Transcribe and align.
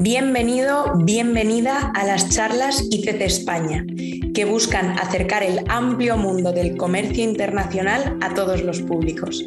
Bienvenido, 0.00 0.92
bienvenida 0.96 1.92
a 1.94 2.04
las 2.04 2.30
charlas 2.30 2.82
ICC 2.90 3.20
España, 3.22 3.84
que 4.32 4.44
buscan 4.44 4.98
acercar 4.98 5.42
el 5.42 5.64
amplio 5.68 6.16
mundo 6.16 6.52
del 6.52 6.76
comercio 6.76 7.24
internacional 7.24 8.16
a 8.20 8.32
todos 8.34 8.62
los 8.62 8.80
públicos. 8.80 9.44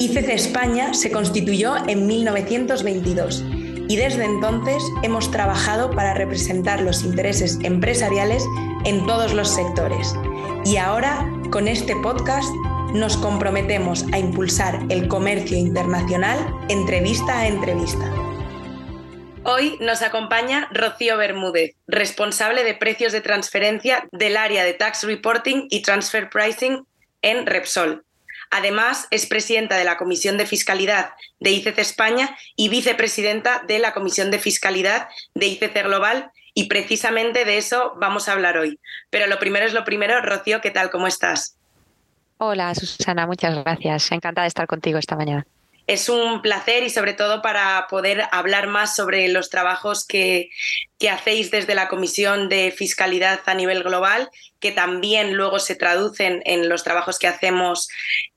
ICC 0.00 0.28
España 0.30 0.94
se 0.94 1.10
constituyó 1.10 1.76
en 1.86 2.06
1922 2.06 3.44
y 3.88 3.96
desde 3.96 4.24
entonces 4.24 4.82
hemos 5.02 5.30
trabajado 5.30 5.90
para 5.90 6.14
representar 6.14 6.80
los 6.80 7.04
intereses 7.04 7.58
empresariales 7.62 8.44
en 8.84 9.06
todos 9.06 9.34
los 9.34 9.48
sectores. 9.54 10.14
Y 10.64 10.76
ahora, 10.78 11.30
con 11.50 11.68
este 11.68 11.94
podcast, 11.96 12.48
nos 12.94 13.16
comprometemos 13.16 14.06
a 14.12 14.18
impulsar 14.18 14.84
el 14.88 15.08
comercio 15.08 15.56
internacional 15.56 16.38
entrevista 16.68 17.40
a 17.40 17.48
entrevista. 17.48 18.27
Hoy 19.50 19.78
nos 19.80 20.02
acompaña 20.02 20.68
Rocío 20.72 21.16
Bermúdez, 21.16 21.74
responsable 21.86 22.64
de 22.64 22.74
precios 22.74 23.12
de 23.12 23.22
transferencia 23.22 24.06
del 24.12 24.36
área 24.36 24.62
de 24.62 24.74
Tax 24.74 25.04
Reporting 25.04 25.68
y 25.70 25.80
Transfer 25.80 26.28
Pricing 26.28 26.84
en 27.22 27.46
Repsol. 27.46 28.04
Además, 28.50 29.08
es 29.10 29.24
presidenta 29.24 29.78
de 29.78 29.86
la 29.86 29.96
Comisión 29.96 30.36
de 30.36 30.44
Fiscalidad 30.44 31.12
de 31.40 31.52
ICC 31.52 31.78
España 31.78 32.36
y 32.56 32.68
vicepresidenta 32.68 33.62
de 33.66 33.78
la 33.78 33.94
Comisión 33.94 34.30
de 34.30 34.38
Fiscalidad 34.38 35.08
de 35.34 35.46
ICC 35.46 35.82
Global 35.82 36.30
y 36.52 36.68
precisamente 36.68 37.46
de 37.46 37.56
eso 37.56 37.94
vamos 37.96 38.28
a 38.28 38.32
hablar 38.32 38.58
hoy. 38.58 38.78
Pero 39.08 39.28
lo 39.28 39.38
primero 39.38 39.64
es 39.64 39.72
lo 39.72 39.86
primero. 39.86 40.20
Rocío, 40.20 40.60
¿qué 40.60 40.72
tal? 40.72 40.90
¿Cómo 40.90 41.06
estás? 41.06 41.56
Hola, 42.36 42.74
Susana, 42.74 43.26
muchas 43.26 43.56
gracias. 43.64 44.12
Encantada 44.12 44.44
de 44.44 44.48
estar 44.48 44.66
contigo 44.66 44.98
esta 44.98 45.16
mañana 45.16 45.46
es 45.88 46.10
un 46.10 46.42
placer 46.42 46.82
y 46.82 46.90
sobre 46.90 47.14
todo 47.14 47.40
para 47.40 47.86
poder 47.88 48.24
hablar 48.30 48.66
más 48.66 48.94
sobre 48.94 49.26
los 49.28 49.48
trabajos 49.48 50.06
que, 50.06 50.50
hacéis 51.10 51.50
desde 51.50 51.74
la 51.74 51.88
Comisión 51.88 52.50
de 52.50 52.74
Fiscalidad 52.76 53.40
a 53.46 53.54
nivel 53.54 53.82
global, 53.82 54.28
que 54.60 54.70
también 54.70 55.32
luego 55.34 55.60
se 55.60 55.76
traducen 55.76 56.42
en 56.44 56.68
los 56.68 56.84
trabajos 56.84 57.18
que 57.18 57.26
hacemos 57.26 57.88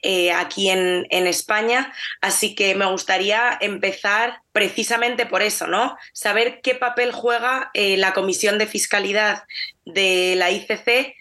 eh, 0.01 0.31
aquí 0.31 0.69
en, 0.69 1.27
España. 1.27 1.91
Así 2.21 2.55
que 2.55 2.73
me 2.73 2.85
gustaría 2.85 3.57
empezar 3.59 4.41
precisamente 4.53 5.25
por 5.25 5.41
eso, 5.41 5.67
¿no? 5.67 5.97
Saber 6.13 6.61
qué 6.61 6.75
papel 6.75 7.11
juega 7.11 7.69
eh, 7.73 7.97
la 7.97 8.13
Comisión 8.13 8.59
de 8.59 8.67
Fiscalidad 8.67 9.43
de 9.85 10.35
la 10.37 10.51
ICC 10.51 11.15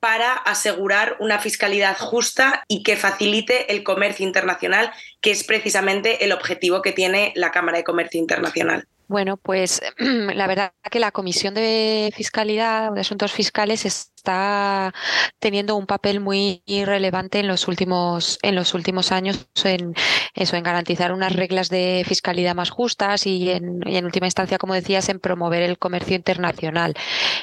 para 0.00 0.32
asegurar 0.32 1.16
una 1.20 1.38
fiscalidad 1.38 1.96
justa 1.98 2.64
y 2.68 2.82
que 2.82 2.96
facilite 2.96 3.72
el 3.72 3.82
comercio 3.82 4.26
internacional, 4.26 4.92
que 5.20 5.30
es 5.30 5.44
precisamente 5.44 6.24
el 6.24 6.32
objetivo 6.32 6.82
que 6.82 6.92
tiene 6.92 7.32
la 7.36 7.50
Cámara 7.50 7.78
de 7.78 7.84
Comercio 7.84 8.20
Internacional. 8.20 8.86
Bueno, 9.08 9.36
pues 9.36 9.80
la 9.98 10.46
verdad 10.46 10.72
que 10.90 10.98
la 10.98 11.12
Comisión 11.12 11.54
de 11.54 12.12
Fiscalidad 12.14 12.92
de 12.92 13.00
Asuntos 13.00 13.32
Fiscales 13.32 13.84
está 14.26 14.92
teniendo 15.38 15.76
un 15.76 15.86
papel 15.86 16.18
muy 16.18 16.62
relevante 16.66 17.38
en 17.38 17.46
los 17.46 17.68
últimos, 17.68 18.38
en 18.42 18.56
los 18.56 18.74
últimos 18.74 19.12
años 19.12 19.46
en 19.64 19.94
eso, 20.34 20.56
en 20.56 20.64
garantizar 20.64 21.12
unas 21.12 21.32
reglas 21.32 21.68
de 21.68 22.04
fiscalidad 22.06 22.54
más 22.54 22.70
justas 22.70 23.26
y 23.26 23.50
en, 23.50 24.04
última 24.04 24.26
instancia, 24.26 24.58
como 24.58 24.74
decías, 24.74 25.08
en 25.08 25.20
promover 25.20 25.62
el 25.62 25.78
comercio 25.78 26.16
internacional. 26.16 26.94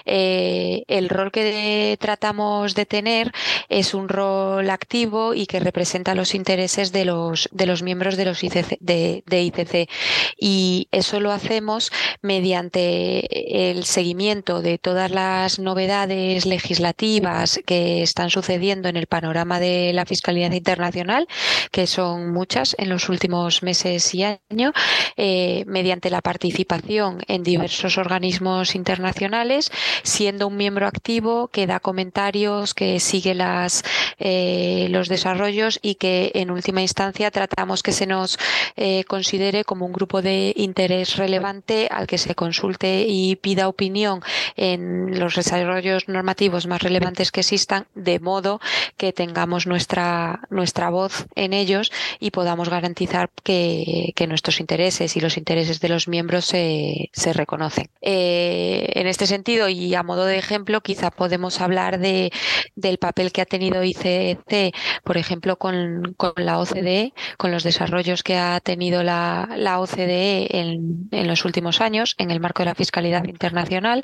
Eh, 0.06 0.84
el 0.88 1.10
rol 1.10 1.32
que 1.32 1.98
tratamos 2.00 2.76
de 2.76 2.86
tener 2.86 3.32
es 3.70 3.94
un 3.94 4.10
rol 4.10 4.70
activo 4.70 5.34
y 5.34 5.46
que 5.46 5.60
representa 5.60 6.16
los 6.16 6.36
intereses 6.36 6.92
de 6.92 7.06
los, 7.06 7.48
de 7.52 7.66
los 7.66 7.82
miembros 7.82 8.18
de 8.18 8.26
los 8.26 8.44
ICC, 8.44 8.78
de, 8.80 9.24
de 9.26 9.42
ICC. 9.42 9.90
Y 10.38 10.90
eso 10.92 11.20
lo 11.22 11.32
hacemos 11.32 11.92
mediante 12.22 13.72
el 13.72 13.86
seguimiento 13.86 14.62
de 14.62 14.78
todas 14.78 15.10
las 15.10 15.60
novedades 15.60 16.46
legislativas 16.46 16.73
legislativas 16.74 17.60
que 17.68 18.02
están 18.02 18.32
sucediendo 18.32 18.90
en 18.90 18.98
el 18.98 19.06
panorama 19.06 19.60
de 19.60 19.94
la 19.94 20.06
fiscalidad 20.06 20.52
internacional, 20.52 21.28
que 21.72 21.86
son 21.86 22.34
muchas 22.34 22.76
en 22.80 22.90
los 22.90 23.10
últimos 23.10 23.62
meses 23.62 24.14
y 24.16 24.24
años, 24.24 24.74
eh, 25.16 25.64
mediante 25.68 26.10
la 26.10 26.22
participación 26.22 27.22
en 27.28 27.44
diversos 27.44 27.98
organismos 28.00 28.74
internacionales, 28.74 29.72
siendo 30.02 30.48
un 30.48 30.58
miembro 30.58 30.88
activo 30.88 31.48
que 31.50 31.68
da 31.68 31.80
comentarios, 31.80 32.74
que 32.74 33.00
sigue 33.00 33.36
las, 33.36 33.84
eh, 34.18 34.88
los 34.90 35.10
desarrollos 35.10 35.80
y 35.82 35.96
que 35.96 36.32
en 36.34 36.50
última 36.50 36.82
instancia 36.82 37.30
tratamos 37.30 37.84
que 37.84 37.92
se 37.92 38.08
nos 38.08 38.40
eh, 38.76 39.04
considere 39.04 39.64
como 39.64 39.86
un 39.86 39.94
grupo 39.94 40.24
de 40.24 40.54
interés 40.56 41.18
relevante 41.18 41.88
al 41.92 42.08
que 42.08 42.18
se 42.18 42.34
consulte 42.34 43.06
y 43.08 43.36
pida 43.36 43.68
opinión 43.68 44.22
en 44.56 45.20
los 45.20 45.36
desarrollos 45.36 46.08
normativos 46.08 46.63
más 46.68 46.82
relevantes 46.82 47.32
que 47.32 47.42
existan, 47.42 47.88
de 47.96 48.20
modo 48.20 48.60
que 48.98 49.14
tengamos 49.14 49.68
nuestra, 49.68 50.42
nuestra 50.50 50.90
voz 50.90 51.26
en 51.36 51.54
ellos 51.54 51.92
y 52.20 52.32
podamos 52.32 52.70
garantizar 52.70 53.30
que, 53.44 54.14
nuestros 54.24 54.62
intereses 54.62 55.18
y 55.18 55.20
los 55.20 55.38
intereses 55.38 55.82
de 55.82 55.90
los 55.90 56.08
miembros 56.08 56.46
se, 56.46 57.10
se 57.12 57.34
reconocen. 57.34 57.90
Eh, 58.02 58.90
en 58.96 59.06
este 59.06 59.28
sentido, 59.28 59.68
y 59.68 59.94
a 59.96 60.02
modo 60.02 60.26
de 60.26 60.38
ejemplo, 60.38 60.80
quizá 60.82 61.12
podemos 61.12 61.60
hablar 61.60 62.00
de, 62.00 62.32
del 62.76 62.98
papel 63.00 63.34
que 63.34 63.42
ha 63.42 63.46
tenido 63.46 63.84
ICC, 63.84 64.74
por 65.04 65.18
ejemplo, 65.18 65.58
con, 65.58 66.14
con 66.16 66.34
la 66.38 66.60
OCDE, 66.60 67.14
con 67.38 67.52
los 67.52 67.64
desarrollos 67.64 68.24
que 68.24 68.38
ha 68.38 68.60
tenido 68.62 69.04
la, 69.04 69.50
la 69.58 69.82
OCDE 69.82 70.58
en, 70.58 71.10
en 71.12 71.28
los 71.28 71.44
últimos 71.44 71.82
años 71.82 72.16
en 72.18 72.32
el 72.32 72.40
marco 72.40 72.64
de 72.64 72.68
la 72.68 72.76
fiscalidad 72.76 73.26
internacional, 73.26 74.04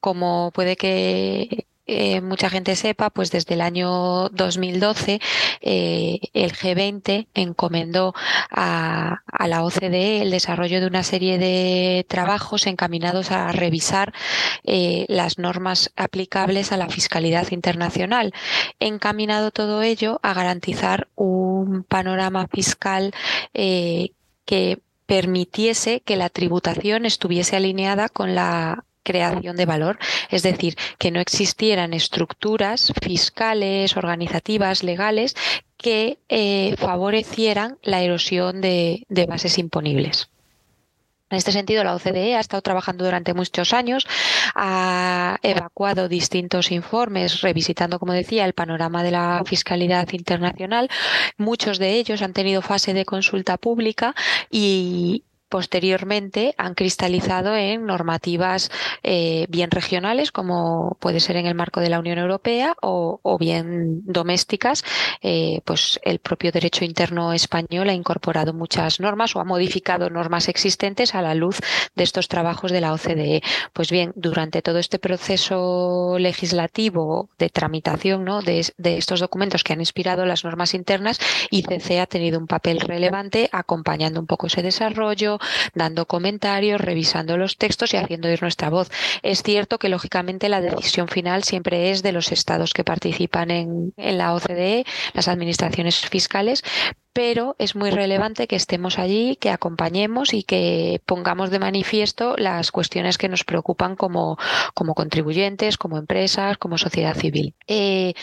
como 0.00 0.50
puede 0.52 0.76
que 0.76 1.66
eh, 1.86 2.22
mucha 2.22 2.48
gente 2.48 2.76
sepa, 2.76 3.10
pues 3.10 3.30
desde 3.30 3.54
el 3.54 3.60
año 3.60 4.30
2012 4.30 5.20
eh, 5.60 6.18
el 6.32 6.52
G20 6.52 7.28
encomendó 7.34 8.14
a, 8.50 9.20
la 9.46 9.62
OCDE 9.62 10.22
el 10.22 10.30
desarrollo 10.30 10.80
de 10.80 10.86
una 10.86 11.02
serie 11.02 11.38
de 11.38 12.06
trabajos 12.08 12.66
encaminados 12.66 13.30
a 13.30 13.52
revisar 13.52 14.14
eh, 14.64 15.04
las 15.08 15.38
normas 15.38 15.92
aplicables 15.96 16.72
a 16.72 16.78
la 16.78 16.88
fiscalidad 16.88 17.50
internacional. 17.50 18.32
Encaminado 18.80 19.50
todo 19.50 19.82
ello 19.82 20.20
a 20.22 20.32
garantizar 20.32 21.08
un 21.16 21.84
panorama 21.84 22.48
fiscal 22.48 23.12
que 23.52 24.80
permitiese 25.06 26.00
que 26.00 26.16
la 26.16 26.30
tributación 26.30 27.04
estuviese 27.04 27.56
alineada 27.56 28.08
con 28.08 28.34
la 28.34 28.84
creación 29.04 29.56
de 29.56 29.66
valor, 29.66 29.98
es 30.30 30.42
decir, 30.42 30.76
que 30.98 31.12
no 31.12 31.20
existieran 31.20 31.94
estructuras 31.94 32.92
fiscales, 33.00 33.96
organizativas, 33.96 34.82
legales 34.82 35.36
que 35.76 36.18
eh, 36.28 36.74
favorecieran 36.78 37.78
la 37.82 38.02
erosión 38.02 38.60
de, 38.60 39.04
bases 39.28 39.58
imponibles. 39.58 40.30
En 41.30 41.38
este 41.38 41.52
sentido, 41.52 41.84
la 41.84 41.94
OCDE 41.94 42.36
ha 42.36 42.40
estado 42.40 42.62
trabajando 42.62 43.04
durante 43.04 43.34
muchos 43.34 43.72
años, 43.72 44.06
ha 44.54 45.38
evacuado 45.42 46.08
distintos 46.08 46.70
informes, 46.70 47.40
revisitando, 47.40 47.98
como 47.98 48.12
decía, 48.12 48.44
el 48.44 48.52
panorama 48.52 49.02
de 49.02 49.10
la 49.10 49.42
fiscalidad 49.44 50.08
internacional. 50.12 50.88
Muchos 51.36 51.78
de 51.78 51.94
ellos 51.94 52.22
han 52.22 52.34
tenido 52.34 52.62
fase 52.62 52.94
de 52.94 53.04
consulta 53.04 53.56
pública 53.56 54.14
y, 54.50 55.24
posteriormente 55.54 56.52
han 56.58 56.74
cristalizado 56.74 57.54
en 57.54 57.86
normativas 57.86 58.72
eh, 59.04 59.46
bien 59.48 59.70
regionales, 59.70 60.32
como 60.32 60.96
puede 60.98 61.20
ser 61.20 61.36
en 61.36 61.46
el 61.46 61.54
marco 61.54 61.78
de 61.78 61.90
la 61.90 62.00
Unión 62.00 62.18
Europea, 62.18 62.74
o, 62.82 63.20
bien 63.38 64.00
domésticas. 64.04 64.82
Eh, 65.22 65.60
pues 65.64 66.00
el 66.02 66.18
propio 66.18 66.50
derecho 66.50 66.84
interno 66.84 67.32
español 67.32 67.88
ha 67.88 67.92
incorporado 67.92 68.52
muchas 68.52 68.98
normas 68.98 69.36
o 69.36 69.40
ha 69.40 69.44
modificado 69.44 70.10
normas 70.10 70.48
existentes 70.48 71.14
a 71.14 71.22
la 71.22 71.36
luz 71.36 71.60
de 71.94 72.02
estos 72.02 72.26
trabajos 72.26 72.72
de 72.72 72.80
la 72.80 72.92
OCDE. 72.92 73.40
Pues 73.72 73.92
bien, 73.92 74.12
durante 74.16 74.60
todo 74.60 74.80
este 74.80 74.98
proceso 74.98 76.16
legislativo 76.18 77.30
de 77.38 77.48
tramitación 77.48 78.24
¿no? 78.24 78.42
de, 78.42 78.66
de 78.76 78.96
estos 78.96 79.20
documentos 79.20 79.62
que 79.62 79.72
han 79.72 79.80
inspirado 79.80 80.26
las 80.26 80.42
normas 80.42 80.74
internas, 80.74 81.20
ICC 81.52 82.00
ha 82.00 82.06
tenido 82.06 82.40
un 82.40 82.48
papel 82.48 82.80
relevante 82.80 83.48
acompañando 83.52 84.18
un 84.18 84.26
poco 84.26 84.48
ese 84.48 84.60
desarrollo, 84.60 85.38
dando 85.74 86.06
comentarios, 86.06 86.80
revisando 86.80 87.36
los 87.36 87.56
textos 87.56 87.94
y 87.94 87.96
haciendo 87.96 88.30
ir 88.30 88.42
nuestra 88.42 88.70
voz. 88.70 88.90
Es 89.22 89.42
cierto 89.42 89.78
que, 89.78 89.88
lógicamente, 89.88 90.48
la 90.48 90.60
decisión 90.60 91.08
final 91.08 91.44
siempre 91.44 91.90
es 91.90 92.02
de 92.02 92.12
los 92.12 92.32
estados 92.32 92.72
que 92.72 92.84
participan 92.84 93.50
en, 93.50 93.92
la 93.96 94.34
OCDE, 94.34 94.84
las 95.12 95.28
administraciones 95.28 96.00
fiscales, 96.08 96.62
pero 97.14 97.54
es 97.60 97.76
muy 97.76 97.90
relevante 97.90 98.48
que 98.48 98.56
estemos 98.56 98.98
allí, 98.98 99.36
que 99.36 99.50
acompañemos 99.50 100.34
y 100.34 100.42
que 100.42 101.00
pongamos 101.06 101.50
de 101.50 101.60
manifiesto 101.60 102.34
las 102.36 102.72
cuestiones 102.72 103.18
que 103.18 103.28
nos 103.28 103.44
preocupan 103.44 103.94
como, 103.94 104.36
como 104.74 104.94
contribuyentes, 104.94 105.78
como 105.78 105.96
empresas, 105.96 106.58
como 106.58 106.76
sociedad 106.76 107.14
civil. 107.16 107.54
Eh, 107.68 108.14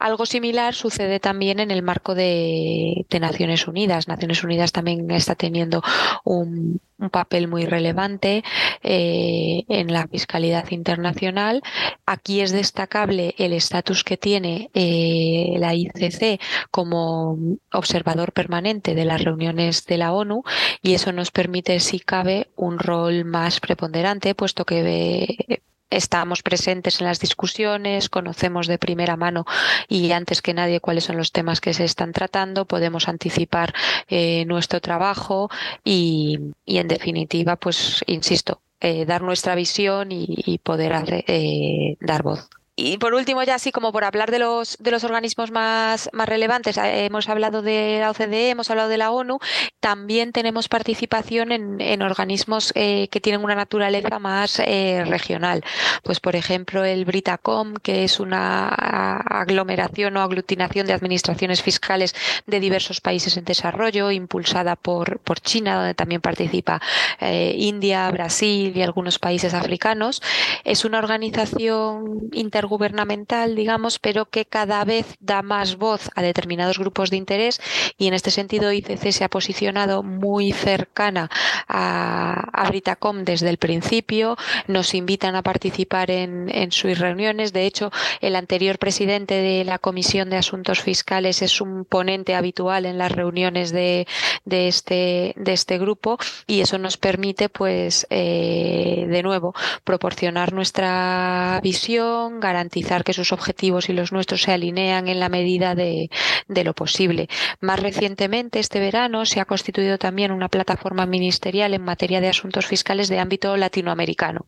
algo 0.00 0.24
similar 0.24 0.74
sucede 0.74 1.20
también 1.20 1.60
en 1.60 1.70
el 1.70 1.82
marco 1.82 2.14
de, 2.14 3.06
Naciones 3.20 3.66
Unidas. 3.66 4.08
Naciones 4.08 4.42
Unidas 4.44 4.72
también 4.72 5.10
está 5.10 5.34
teniendo 5.34 5.82
un, 6.24 6.80
papel 7.12 7.46
muy 7.46 7.64
relevante 7.64 8.42
eh, 8.82 9.62
en 9.68 9.92
la 9.92 10.08
fiscalidad 10.08 10.68
internacional. 10.72 11.62
Aquí 12.06 12.40
es 12.40 12.50
destacable 12.50 13.36
el 13.38 13.52
estatus 13.52 14.02
que 14.02 14.16
tiene 14.16 14.68
eh, 14.74 15.54
la 15.58 15.74
ICC 15.74 16.40
como 16.72 17.38
observador 17.72 18.32
permanente 18.38 18.94
de 18.94 19.04
las 19.04 19.24
reuniones 19.24 19.84
de 19.86 19.98
la 19.98 20.12
ONU 20.12 20.44
y 20.80 20.94
eso 20.94 21.10
nos 21.10 21.32
permite, 21.32 21.80
si 21.80 21.98
cabe, 21.98 22.46
un 22.54 22.78
rol 22.78 23.24
más 23.24 23.58
preponderante, 23.58 24.36
puesto 24.36 24.64
que 24.64 25.60
estamos 25.90 26.44
presentes 26.44 27.00
en 27.00 27.08
las 27.08 27.18
discusiones, 27.18 28.08
conocemos 28.08 28.68
de 28.68 28.78
primera 28.78 29.16
mano 29.16 29.44
y 29.88 30.12
antes 30.12 30.40
que 30.40 30.54
nadie 30.54 30.78
cuáles 30.78 31.02
son 31.02 31.16
los 31.16 31.32
temas 31.32 31.60
que 31.60 31.74
se 31.74 31.84
están 31.84 32.12
tratando, 32.12 32.64
podemos 32.64 33.08
anticipar 33.08 33.74
eh, 34.06 34.44
nuestro 34.46 34.80
trabajo 34.80 35.50
y, 35.82 36.38
en 36.66 36.86
definitiva, 36.86 37.56
pues, 37.56 38.04
insisto, 38.06 38.62
eh, 38.78 39.04
dar 39.04 39.22
nuestra 39.22 39.56
visión 39.56 40.12
y, 40.12 40.60
poder 40.62 41.24
eh, 41.26 41.96
dar 41.98 42.22
voz. 42.22 42.48
Y 42.80 42.96
por 42.98 43.12
último, 43.12 43.42
ya 43.42 43.56
así 43.56 43.72
como 43.72 43.90
por 43.90 44.04
hablar 44.04 44.30
de 44.30 44.38
los, 44.38 44.76
de 44.78 44.92
los 44.92 45.02
organismos 45.02 45.50
más, 45.50 46.08
más 46.12 46.28
relevantes, 46.28 46.78
eh, 46.78 47.06
hemos 47.06 47.28
hablado 47.28 47.60
de 47.60 47.98
la 47.98 48.12
OCDE, 48.12 48.50
hemos 48.50 48.70
hablado 48.70 48.88
de 48.88 48.98
la 48.98 49.10
ONU, 49.10 49.40
también 49.80 50.30
tenemos 50.30 50.68
participación 50.68 51.50
en, 51.50 51.80
en 51.80 52.02
organismos 52.02 52.70
eh, 52.76 53.08
que 53.10 53.20
tienen 53.20 53.42
una 53.42 53.56
naturaleza 53.56 54.20
más 54.20 54.60
eh, 54.60 55.02
regional. 55.04 55.64
Pues, 56.04 56.20
por 56.20 56.36
ejemplo, 56.36 56.84
el 56.84 57.04
Britacom, 57.04 57.74
que 57.82 58.04
es 58.04 58.20
una 58.20 58.68
aglomeración 58.68 60.16
o 60.16 60.22
aglutinación 60.22 60.86
de 60.86 60.92
administraciones 60.92 61.62
fiscales 61.62 62.14
de 62.46 62.60
diversos 62.60 63.00
países 63.00 63.36
en 63.36 63.44
desarrollo, 63.44 64.12
impulsada 64.12 64.76
por, 64.76 65.18
por 65.18 65.40
China, 65.40 65.78
donde 65.78 65.94
también 65.94 66.20
participa 66.20 66.80
India, 67.20 68.08
Brasil 68.12 68.72
y 68.76 68.82
algunos 68.82 69.18
países 69.18 69.52
africanos. 69.52 70.22
Es 70.62 70.84
una 70.84 70.98
organización 70.98 72.28
inter 72.32 72.67
gubernamental, 72.68 73.54
digamos, 73.54 73.98
pero 73.98 74.26
que 74.26 74.44
cada 74.44 74.84
vez 74.84 75.16
da 75.20 75.42
más 75.42 75.76
voz 75.76 76.10
a 76.14 76.22
determinados 76.22 76.78
grupos 76.78 77.10
de 77.10 77.16
interés 77.16 77.60
y 77.96 78.06
en 78.06 78.14
este 78.14 78.30
sentido 78.30 78.72
ICC 78.72 79.10
se 79.10 79.24
ha 79.24 79.28
posicionado 79.28 80.02
muy 80.02 80.52
cercana 80.52 81.30
a, 81.66 82.48
a 82.52 82.68
Britacom 82.68 83.24
desde 83.24 83.48
el 83.48 83.58
principio, 83.58 84.36
nos 84.66 84.94
invitan 84.94 85.36
a 85.36 85.42
participar 85.42 86.10
en, 86.10 86.48
sus 86.70 86.98
reuniones, 86.98 87.52
de 87.52 87.66
hecho 87.66 87.90
el 88.20 88.36
anterior 88.36 88.78
presidente 88.78 89.34
de 89.34 89.64
la 89.64 89.78
Comisión 89.78 90.30
de 90.30 90.36
Asuntos 90.36 90.80
Fiscales 90.80 91.42
es 91.42 91.60
un 91.60 91.84
ponente 91.84 92.34
habitual 92.34 92.84
en 92.86 92.98
las 92.98 93.12
reuniones 93.12 93.72
de, 93.72 94.06
este, 94.50 95.34
este 95.50 95.78
grupo 95.78 96.18
y 96.46 96.60
eso 96.60 96.78
nos 96.78 96.96
permite 96.96 97.48
pues 97.48 98.06
eh, 98.10 99.06
de 99.08 99.22
nuevo 99.22 99.54
proporcionar 99.84 100.52
nuestra 100.52 101.60
visión, 101.62 102.40
garantizar 102.40 102.57
que 103.04 103.12
sus 103.12 103.32
objetivos 103.32 103.88
y 103.88 103.92
los 103.92 104.12
nuestros 104.12 104.42
se 104.42 104.52
alinean 104.52 105.08
en 105.08 105.20
la 105.20 105.28
medida 105.28 105.74
de, 105.74 106.10
lo 106.48 106.74
posible. 106.74 107.28
Más 107.60 107.80
recientemente, 107.80 108.58
este 108.58 108.80
verano, 108.80 109.24
se 109.26 109.40
ha 109.40 109.44
constituido 109.44 109.98
también 109.98 110.32
una 110.32 110.48
plataforma 110.48 111.06
ministerial 111.06 111.74
en 111.74 111.84
materia 111.84 112.20
de 112.20 112.28
asuntos 112.28 112.66
fiscales 112.66 113.08
de 113.08 113.18
ámbito 113.18 113.56
latinoamericano 113.56 114.46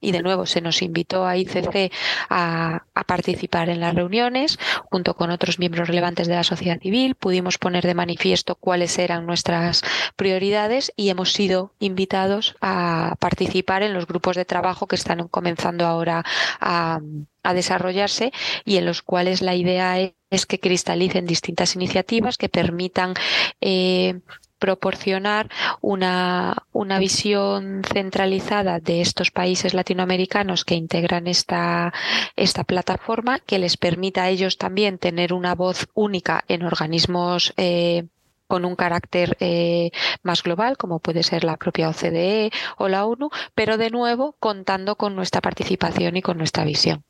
y 0.00 0.12
de 0.12 0.22
nuevo 0.22 0.46
se 0.46 0.60
nos 0.60 0.82
invitó 0.82 1.26
a 1.26 1.36
ICC 1.36 1.92
a, 2.28 2.84
participar 3.06 3.68
en 3.70 3.80
las 3.80 3.94
reuniones 3.94 4.58
junto 4.90 5.14
con 5.14 5.30
otros 5.30 5.58
miembros 5.58 5.88
relevantes 5.88 6.28
de 6.28 6.34
la 6.34 6.44
sociedad 6.44 6.80
civil. 6.80 7.16
Pudimos 7.16 7.58
poner 7.58 7.84
de 7.84 7.94
manifiesto 7.94 8.54
cuáles 8.54 8.98
eran 8.98 9.26
nuestras 9.26 9.82
prioridades 10.16 10.92
y 10.96 11.08
hemos 11.08 11.32
sido 11.32 11.72
invitados 11.80 12.56
a 12.60 13.16
participar 13.18 13.82
en 13.82 13.94
los 13.94 14.06
grupos 14.06 14.36
de 14.36 14.44
trabajo 14.44 14.86
que 14.86 14.96
están 14.96 15.26
comenzando 15.28 15.86
ahora 15.86 16.24
a, 16.60 17.00
desarrollarse 17.54 18.32
y 18.64 18.76
en 18.76 18.84
los 18.84 19.02
cuales 19.02 19.40
la 19.42 19.54
idea 19.54 19.98
es 20.30 20.46
que 20.46 20.60
cristalicen 20.60 21.26
distintas 21.26 21.74
iniciativas 21.74 22.36
que 22.36 22.48
permitan 22.48 23.14
eh, 23.60 24.20
proporcionar 24.60 25.50
una, 25.80 26.54
una 26.72 27.00
visión 27.00 27.82
centralizada 27.82 28.78
de 28.78 29.00
estos 29.00 29.32
países 29.32 29.74
latinoamericanos 29.74 30.64
que 30.64 30.76
integran 30.76 31.26
esta, 31.26 31.92
esta 32.36 32.62
plataforma, 32.62 33.40
que 33.40 33.58
les 33.58 33.76
permita 33.76 34.22
a 34.22 34.28
ellos 34.28 34.58
también 34.58 34.98
tener 34.98 35.32
una 35.32 35.56
voz 35.56 35.88
única 35.94 36.44
en 36.46 36.62
organismos 36.62 37.52
eh, 37.56 38.04
con 38.46 38.64
un 38.64 38.76
carácter 38.76 39.36
eh, 39.40 39.90
más 40.22 40.42
global, 40.42 40.76
como 40.76 40.98
puede 40.98 41.22
ser 41.22 41.44
la 41.44 41.56
propia 41.56 41.88
OCDE 41.88 42.50
o 42.76 42.88
la 42.88 43.06
ONU, 43.06 43.30
pero 43.54 43.78
de 43.78 43.90
nuevo 43.90 44.36
contando 44.38 44.96
con 44.96 45.16
nuestra 45.16 45.40
participación 45.40 46.16
y 46.16 46.22
con 46.22 46.36
nuestra 46.36 46.64
visión. 46.64 47.02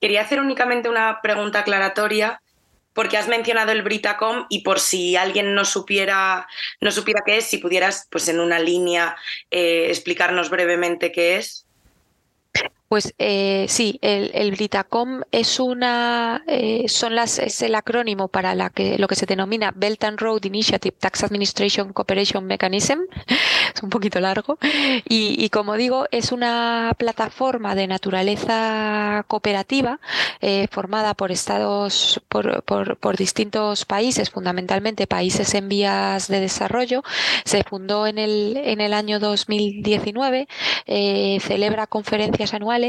Quería 0.00 0.20
hacer 0.20 0.40
únicamente 0.40 0.90
una 0.90 1.20
pregunta 1.22 1.60
aclaratoria 1.60 2.42
porque 2.94 3.18
has 3.18 3.28
mencionado 3.28 3.72
el 3.72 3.82
Britacom 3.82 4.46
y 4.48 4.60
por 4.60 4.80
si 4.80 5.16
alguien 5.16 5.54
no 5.54 5.64
supiera, 5.64 6.46
no 6.80 6.90
supiera 6.90 7.22
qué 7.26 7.38
es, 7.38 7.44
si 7.44 7.58
pudieras, 7.58 8.08
pues 8.10 8.28
en 8.28 8.40
una 8.40 8.58
línea, 8.58 9.16
eh, 9.50 9.86
explicarnos 9.88 10.48
brevemente 10.48 11.12
qué 11.12 11.36
es. 11.36 11.63
Pues 12.94 13.12
eh, 13.18 13.66
sí, 13.68 13.98
el, 14.02 14.30
el, 14.34 14.52
Britacom 14.52 15.22
es 15.32 15.58
una, 15.58 16.44
eh, 16.46 16.84
son 16.86 17.16
las, 17.16 17.40
es 17.40 17.60
el 17.62 17.74
acrónimo 17.74 18.28
para 18.28 18.54
lo 18.54 18.70
que 18.70 19.14
se 19.16 19.26
denomina 19.26 19.72
Belt 19.74 20.04
and 20.04 20.20
Road 20.20 20.44
Initiative 20.44 20.94
Tax 20.96 21.24
Administration 21.24 21.92
Cooperation 21.92 22.46
Mechanism. 22.46 23.00
es 23.74 23.82
un 23.82 23.90
poquito 23.90 24.20
largo. 24.20 24.58
Y, 25.08 25.48
como 25.48 25.74
digo, 25.74 26.06
es 26.12 26.30
una 26.30 26.92
plataforma 26.96 27.74
de 27.74 27.88
naturaleza 27.88 29.24
cooperativa 29.26 29.98
eh, 30.40 30.68
formada 30.70 31.14
por 31.14 31.32
estados, 31.32 32.22
por, 32.28 32.62
por, 32.62 33.16
distintos 33.16 33.86
países, 33.86 34.30
fundamentalmente 34.30 35.08
países 35.08 35.52
en 35.54 35.68
vías 35.68 36.28
de 36.28 36.38
desarrollo. 36.38 37.02
Se 37.44 37.64
fundó 37.64 38.06
en 38.06 38.18
el, 38.18 38.56
en 38.56 38.80
el 38.80 38.94
año 38.94 39.18
2019, 39.18 40.46
celebra 41.40 41.88
conferencias 41.88 42.54
anuales 42.54 42.83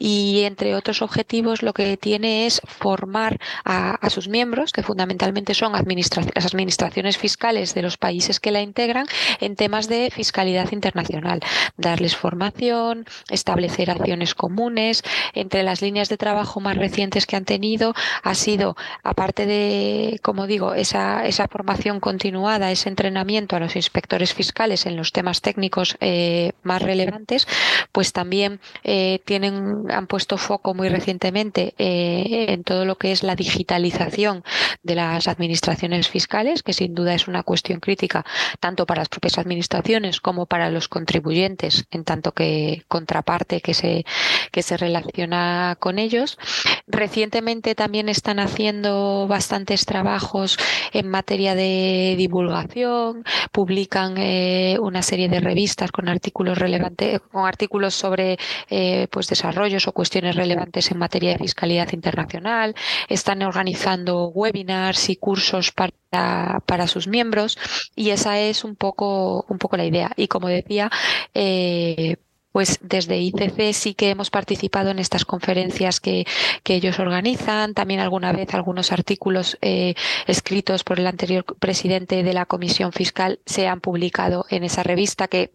y 0.00 0.42
entre 0.44 0.74
otros 0.74 1.02
objetivos 1.02 1.62
lo 1.62 1.74
que 1.74 1.96
tiene 1.96 2.46
es 2.46 2.60
formar 2.66 3.38
a, 3.64 3.98
sus 4.10 4.28
miembros, 4.28 4.72
que 4.72 4.82
fundamentalmente 4.82 5.54
son 5.54 5.72
las 5.72 6.46
administraciones 6.46 7.18
fiscales 7.18 7.74
de 7.74 7.82
los 7.82 7.98
países 7.98 8.40
que 8.40 8.50
la 8.50 8.62
integran, 8.62 9.06
en 9.40 9.56
temas 9.56 9.88
de 9.88 10.10
fiscalidad 10.10 10.72
internacional, 10.72 11.40
darles 11.76 12.16
formación, 12.16 13.04
establecer 13.28 13.90
acciones 13.90 14.34
comunes. 14.34 15.02
Entre 15.34 15.62
las 15.62 15.82
líneas 15.82 16.08
de 16.08 16.16
trabajo 16.16 16.60
más 16.60 16.76
recientes 16.76 17.26
que 17.26 17.36
han 17.36 17.44
tenido 17.44 17.94
ha 18.22 18.34
sido, 18.34 18.76
aparte 19.04 19.46
de, 19.46 20.18
como 20.22 20.46
digo, 20.46 20.74
esa, 20.74 21.26
esa 21.26 21.46
formación 21.46 22.00
continuada, 22.00 22.70
ese 22.70 22.88
entrenamiento 22.88 23.54
a 23.54 23.60
los 23.60 23.76
inspectores 23.76 24.32
fiscales 24.32 24.86
en 24.86 24.96
los 24.96 25.12
temas 25.12 25.42
técnicos 25.42 25.96
eh, 26.00 26.52
más 26.62 26.80
relevantes, 26.80 27.46
pues 27.92 28.12
también 28.12 28.60
eh, 28.82 29.09
tienen, 29.18 29.90
han 29.90 30.06
puesto 30.06 30.36
foco 30.38 30.74
muy 30.74 30.88
recientemente 30.88 31.74
eh, 31.78 32.46
en 32.48 32.64
todo 32.64 32.84
lo 32.84 32.96
que 32.96 33.12
es 33.12 33.22
la 33.22 33.34
digitalización 33.34 34.44
de 34.82 34.94
las 34.94 35.28
administraciones 35.28 36.08
fiscales, 36.08 36.62
que 36.62 36.72
sin 36.72 36.94
duda 36.94 37.14
es 37.14 37.28
una 37.28 37.42
cuestión 37.42 37.80
crítica 37.80 38.24
tanto 38.60 38.86
para 38.86 39.00
las 39.00 39.08
propias 39.08 39.38
administraciones 39.38 40.20
como 40.20 40.46
para 40.46 40.70
los 40.70 40.88
contribuyentes, 40.88 41.86
en 41.90 42.04
tanto 42.04 42.32
que 42.32 42.84
contraparte 42.88 43.60
que 43.60 43.74
se, 43.74 44.04
que 44.52 44.62
se 44.62 44.76
relaciona 44.76 45.76
con 45.78 45.98
ellos. 45.98 46.38
Recientemente 46.86 47.74
también 47.74 48.08
están 48.08 48.38
haciendo 48.38 49.26
bastantes 49.28 49.84
trabajos 49.86 50.58
en 50.92 51.08
materia 51.08 51.54
de 51.54 52.14
divulgación, 52.16 53.24
publican 53.52 54.14
eh, 54.18 54.76
una 54.80 55.02
serie 55.02 55.28
de 55.28 55.40
revistas 55.40 55.92
con 55.92 56.08
artículos 56.08 56.58
relevantes, 56.58 57.20
con 57.20 57.46
artículos 57.46 57.94
sobre 57.94 58.38
eh, 58.68 58.99
pues 59.08 59.28
desarrollos 59.28 59.86
o 59.88 59.92
cuestiones 59.92 60.36
relevantes 60.36 60.90
en 60.90 60.98
materia 60.98 61.32
de 61.32 61.38
fiscalidad 61.38 61.92
internacional, 61.92 62.74
están 63.08 63.42
organizando 63.42 64.28
webinars 64.28 65.08
y 65.10 65.16
cursos 65.16 65.72
para, 65.72 66.60
para 66.66 66.86
sus 66.86 67.06
miembros 67.06 67.58
y 67.94 68.10
esa 68.10 68.38
es 68.38 68.64
un 68.64 68.76
poco, 68.76 69.44
un 69.48 69.58
poco 69.58 69.76
la 69.76 69.84
idea. 69.84 70.10
Y 70.16 70.28
como 70.28 70.48
decía, 70.48 70.90
eh, 71.34 72.16
pues 72.52 72.78
desde 72.82 73.18
ICC 73.18 73.72
sí 73.72 73.94
que 73.94 74.10
hemos 74.10 74.30
participado 74.30 74.90
en 74.90 74.98
estas 74.98 75.24
conferencias 75.24 76.00
que, 76.00 76.26
ellos 76.64 77.00
organizan, 77.00 77.74
también 77.74 77.98
alguna 77.98 78.32
vez 78.32 78.54
algunos 78.54 78.92
artículos 78.92 79.58
eh, 79.60 79.94
escritos 80.28 80.84
por 80.84 81.00
el 81.00 81.08
anterior 81.08 81.44
presidente 81.58 82.22
de 82.22 82.32
la 82.32 82.46
Comisión 82.46 82.92
Fiscal 82.92 83.40
se 83.44 83.66
han 83.66 83.80
publicado 83.80 84.46
en 84.50 84.62
esa 84.62 84.84
revista 84.84 85.26
que 85.26 85.50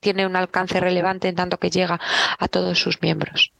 tiene 0.00 0.26
un 0.26 0.36
alcance 0.36 0.80
relevante 0.80 1.28
en 1.28 1.36
tanto 1.36 1.58
que 1.58 1.70
llega 1.70 2.00
a 2.38 2.48
todos 2.48 2.78
sus 2.78 3.00
miembros. 3.00 3.52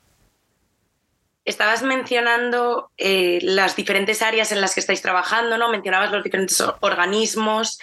Estabas 1.44 1.82
mencionando 1.82 2.90
eh, 2.99 3.38
las 3.42 3.75
diferentes 3.75 4.20
áreas 4.20 4.52
en 4.52 4.61
las 4.61 4.75
que 4.75 4.80
estáis 4.80 5.00
trabajando, 5.00 5.56
¿no? 5.56 5.70
Mencionabas 5.70 6.12
los 6.12 6.23
diferentes 6.23 6.62
organismos, 6.80 7.78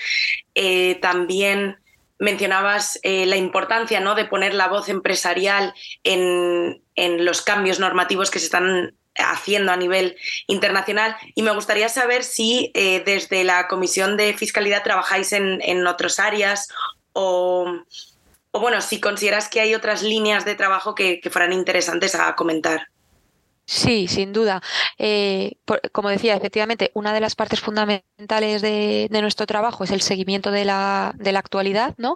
eh, 0.54 0.96
también 1.02 1.78
mencionabas 2.20 3.00
eh, 3.04 3.26
la 3.26 3.36
importancia 3.36 4.00
¿no? 4.00 4.16
de 4.16 4.26
poner 4.26 4.54
la 4.56 4.68
voz 4.68 4.90
empresarial 4.90 5.74
en, 6.04 6.82
los 6.96 7.42
cambios 7.44 7.80
normativos 7.80 8.32
que 8.32 8.40
se 8.40 8.46
están 8.46 8.96
haciendo 9.14 9.72
a 9.72 9.78
nivel 9.78 10.16
internacional 10.48 11.16
y 11.36 11.44
me 11.44 11.52
gustaría 11.52 11.90
saber 11.90 12.24
si 12.24 12.72
desde 12.74 13.44
la 13.44 13.68
Comisión 13.68 14.18
de 14.18 14.34
Fiscalidad 14.34 14.84
trabajáis 14.84 15.32
en, 15.34 15.86
otras 15.86 16.20
áreas 16.20 16.70
o, 17.14 17.84
bueno, 18.54 18.82
si 18.82 19.00
consideras 19.00 19.50
que 19.50 19.62
hay 19.62 19.76
otras 19.76 20.04
líneas 20.04 20.46
de 20.46 20.56
trabajo 20.56 20.96
que 20.96 21.22
fueran 21.32 21.54
interesantes 21.54 22.16
a 22.16 22.36
comentar. 22.36 22.88
Sí, 23.70 24.08
sin 24.08 24.32
duda. 24.32 24.62
Eh, 24.98 25.58
como 25.92 26.08
decía, 26.10 26.36
efectivamente, 26.36 26.90
una 26.94 27.14
de 27.14 27.20
las 27.20 27.36
partes 27.36 27.60
fundamentales 27.60 28.62
de, 28.62 29.10
nuestro 29.12 29.46
trabajo 29.46 29.84
es 29.84 29.92
el 29.92 30.02
seguimiento 30.02 30.52
de 30.52 30.64
la 30.64 31.14
actualidad, 31.36 31.94
¿no? 31.98 32.16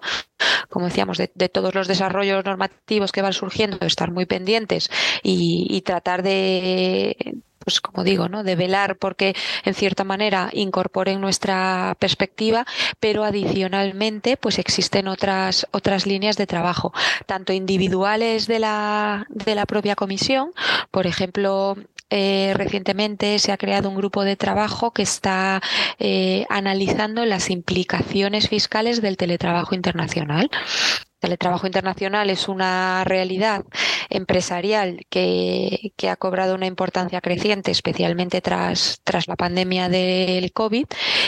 Como 0.70 0.86
decíamos, 0.86 1.18
de, 1.18 1.28
todos 1.50 1.76
los 1.76 1.90
desarrollos 1.90 2.46
normativos 2.46 3.12
que 3.12 3.22
van 3.22 3.34
surgiendo, 3.34 3.78
estar 3.86 4.12
muy 4.12 4.26
pendientes 4.26 4.90
y 5.24 5.82
tratar 5.82 6.24
de 6.24 7.44
pues 7.63 7.82
como 7.82 8.03
digo, 8.03 8.30
¿no? 8.30 8.44
de 8.44 8.56
velar 8.56 8.98
porque 8.98 9.36
en 9.63 9.74
cierta 9.74 10.03
manera 10.03 10.50
incorporen 10.53 11.22
nuestra 11.22 11.96
perspectiva, 12.00 12.65
pero 13.00 13.24
adicionalmente 13.24 14.38
pues 14.38 14.60
existen 14.60 15.08
otras, 15.08 15.68
otras 15.72 16.06
líneas 16.06 16.38
de 16.38 16.48
trabajo, 16.48 16.94
tanto 17.25 17.53
individuales 17.53 18.48
de 18.48 18.60
la, 18.60 19.25
de 19.30 19.56
la 19.56 19.65
propia 19.65 19.96
comisión, 19.96 20.51
por 20.91 21.08
ejemplo, 21.08 21.75
eh, 22.10 22.53
recientemente 22.56 23.39
se 23.39 23.53
ha 23.53 23.58
creado 23.58 23.88
un 23.88 23.96
grupo 23.96 24.25
de 24.25 24.36
trabajo 24.36 24.91
que 24.91 25.01
está 25.01 25.62
eh, 25.98 26.46
analizando 26.50 27.24
las 27.25 27.50
implicaciones 27.50 28.50
fiscales 28.50 29.01
del 29.01 29.15
teletrabajo 29.15 29.75
internacional 29.75 30.50
teletrabajo 31.22 31.68
internacional 31.68 32.30
es 32.30 32.48
una 32.50 33.04
realidad 33.06 33.63
empresarial 34.10 35.06
que, 35.10 35.94
ha 36.10 36.16
cobrado 36.16 36.56
una 36.56 36.66
importancia 36.66 37.22
creciente, 37.22 37.72
especialmente 37.72 38.42
tras, 38.42 39.00
tras 39.04 39.28
la 39.28 39.36
pandemia 39.36 39.88
del 39.88 40.51
COVID, 40.51 40.86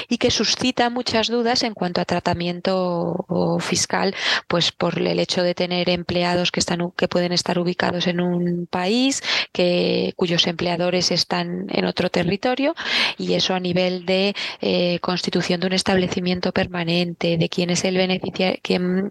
y 0.10 0.18
que 0.18 0.32
suscita 0.32 0.90
muchas 0.90 1.28
dudas 1.28 1.64
en 1.64 1.76
cuanto 1.76 2.02
a 2.02 2.06
tratamiento 2.06 3.26
fiscal, 3.60 4.16
pues 4.48 4.72
por 4.72 4.98
el 4.98 5.20
hecho 5.20 5.44
de 5.44 5.54
tener 5.54 5.90
empleados 5.90 6.52
que, 6.52 6.60
están, 6.60 6.92
que 6.98 7.08
pueden 7.08 7.32
estar 7.32 7.60
ubicados 7.60 8.08
en 8.08 8.20
un 8.20 8.68
país, 8.68 9.22
que, 9.54 10.14
cuyos 10.18 10.48
empleadores 10.48 11.12
están 11.12 11.68
en 11.70 11.86
otro 11.86 12.10
territorio, 12.10 12.74
y 13.18 13.36
eso 13.36 13.54
a 13.54 13.60
nivel 13.60 14.06
de 14.06 14.36
eh, 14.60 15.00
constitución 15.00 15.62
de 15.62 15.68
un 15.68 15.74
establecimiento 15.74 16.52
permanente, 16.52 17.38
de 17.38 17.48
quién 17.48 17.70
es 17.70 17.86
el 17.86 17.96
beneficiario, 17.96 18.60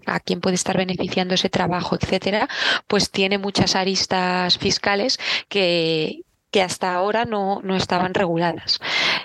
a 0.06 0.18
quién 0.18 0.40
puede 0.40 0.56
beneficiando 0.76 1.34
ese 1.34 1.48
trabajo, 1.48 1.96
etcétera, 1.96 2.48
pues 2.86 3.10
tiene 3.10 3.38
muchas 3.38 3.76
aristas 3.76 4.58
fiscales 4.58 5.18
que, 5.48 6.22
que 6.52 6.62
hasta 6.62 6.94
ahora 6.94 7.24
no, 7.24 7.60
no 7.64 7.74
estaban 7.74 8.12
reguladas, 8.12 8.78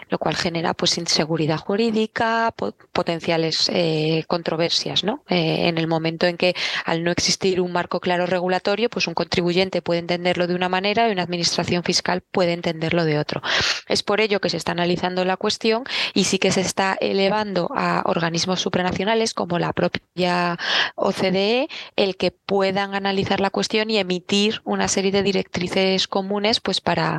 lo 0.09 0.17
cual 0.17 0.37
genera 0.37 0.73
pues 0.73 0.97
inseguridad 0.97 1.57
jurídica, 1.57 2.53
potenciales 2.93 3.69
eh, 3.73 4.23
controversias, 4.27 5.03
¿no? 5.03 5.23
Eh, 5.27 5.67
en 5.67 5.77
el 5.77 5.87
momento 5.87 6.25
en 6.25 6.37
que 6.37 6.55
al 6.85 7.03
no 7.03 7.11
existir 7.11 7.59
un 7.59 7.73
marco 7.73 7.99
claro 7.99 8.25
regulatorio, 8.25 8.89
pues 8.89 9.07
un 9.07 9.13
contribuyente 9.13 9.81
puede 9.81 9.99
entenderlo 9.99 10.47
de 10.47 10.55
una 10.55 10.69
manera 10.69 11.09
y 11.09 11.11
una 11.11 11.23
administración 11.23 11.83
fiscal 11.83 12.21
puede 12.21 12.53
entenderlo 12.53 13.03
de 13.03 13.19
otro. 13.19 13.41
Es 13.89 14.03
por 14.03 14.21
ello 14.21 14.39
que 14.39 14.49
se 14.49 14.57
está 14.57 14.71
analizando 14.71 15.25
la 15.25 15.35
cuestión 15.35 15.83
y 16.13 16.23
sí 16.23 16.39
que 16.39 16.53
se 16.53 16.61
está 16.61 16.97
elevando 17.01 17.69
a 17.75 18.03
organismos 18.05 18.61
supranacionales 18.61 19.33
como 19.33 19.59
la 19.59 19.73
propia 19.73 20.57
OCDE 20.95 21.67
el 21.97 22.15
que 22.15 22.31
puedan 22.31 22.95
analizar 22.95 23.41
la 23.41 23.49
cuestión 23.49 23.89
y 23.89 23.97
emitir 23.97 24.61
una 24.63 24.87
serie 24.87 25.11
de 25.11 25.23
directrices 25.23 26.07
comunes 26.07 26.61
pues 26.61 26.79
para 26.79 27.16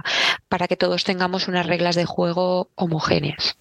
para, 0.49 0.69
que 0.69 0.77
todos 0.77 1.05
tengamos 1.05 1.49
unas 1.49 1.67
reglas 1.67 1.97
de 1.97 2.05
juego 2.05 2.71
homogéneas. 2.75 3.57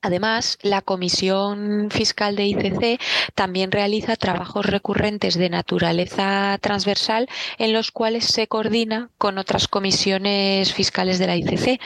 Además, 0.00 0.58
la 0.62 0.80
Comisión 0.80 1.88
Fiscal 1.90 2.36
de 2.36 2.46
ICC 2.46 3.00
también 3.34 3.72
realiza 3.72 4.14
trabajos 4.14 4.64
recurrentes 4.64 5.34
de 5.34 5.50
naturaleza 5.50 6.56
transversal 6.60 7.28
en 7.58 7.72
los 7.72 7.90
cuales 7.90 8.26
se 8.26 8.46
coordina 8.46 9.10
con 9.18 9.38
otras 9.38 9.66
comisiones 9.66 10.72
fiscales 10.72 11.18
de 11.18 11.26
la 11.26 11.36
ICC, 11.36 11.80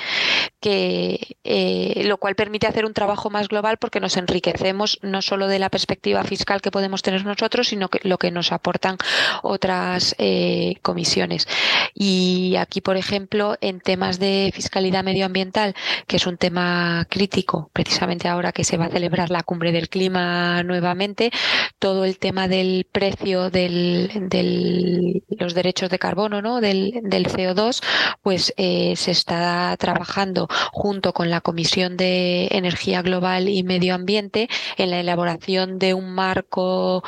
que, 0.62 1.36
eh, 1.42 2.04
lo 2.06 2.16
cual 2.18 2.36
permite 2.36 2.68
hacer 2.68 2.86
un 2.86 2.94
trabajo 2.94 3.28
más 3.30 3.48
global 3.48 3.78
porque 3.78 3.98
nos 3.98 4.16
enriquecemos 4.16 5.00
no 5.02 5.20
solo 5.20 5.48
de 5.48 5.58
la 5.58 5.68
perspectiva 5.68 6.22
fiscal 6.22 6.62
que 6.62 6.70
podemos 6.70 7.02
tener 7.02 7.26
nosotros, 7.26 7.68
sino 7.68 7.88
que 7.88 7.98
lo 8.08 8.16
que 8.16 8.30
nos 8.30 8.52
aportan 8.52 8.96
otras 9.42 10.14
eh, 10.18 10.76
comisiones. 10.80 11.48
Y 11.94 12.54
aquí, 12.56 12.80
por 12.80 12.96
ejemplo, 12.96 13.56
en 13.60 13.80
temas 13.80 14.20
de 14.20 14.52
fiscalidad 14.54 15.02
medioambiental, 15.02 15.74
que 16.06 16.16
es 16.16 16.26
un 16.26 16.36
tema 16.36 17.06
crítico, 17.10 17.70
precisamente 17.72 18.28
ahora 18.28 18.52
que 18.52 18.62
se 18.62 18.76
va 18.76 18.84
a 18.84 18.90
celebrar 18.90 19.30
la 19.30 19.42
cumbre 19.42 19.72
del 19.72 19.88
clima 19.88 20.62
nuevamente, 20.62 21.32
todo 21.80 22.04
el 22.04 22.18
tema 22.18 22.46
del 22.46 22.86
precio 22.90 23.50
de 23.50 25.22
los 25.28 25.54
derechos 25.54 25.90
de 25.90 25.98
carbono, 25.98 26.40
¿no? 26.40 26.60
del, 26.60 27.02
CO2, 27.02 27.82
pues 28.22 28.54
eh, 28.56 28.94
se 28.96 29.10
está 29.10 29.76
trabajando 29.76 30.48
junto 30.72 31.12
con 31.12 31.30
la 31.30 31.40
Comisión 31.40 31.96
de 31.96 32.48
Energía 32.50 33.02
Global 33.02 33.48
y 33.48 33.62
Medio 33.62 33.94
Ambiente 33.94 34.48
en 34.76 34.90
la 34.90 35.00
elaboración 35.00 35.78
de 35.78 35.94
un 35.94 36.14
marco 36.14 37.02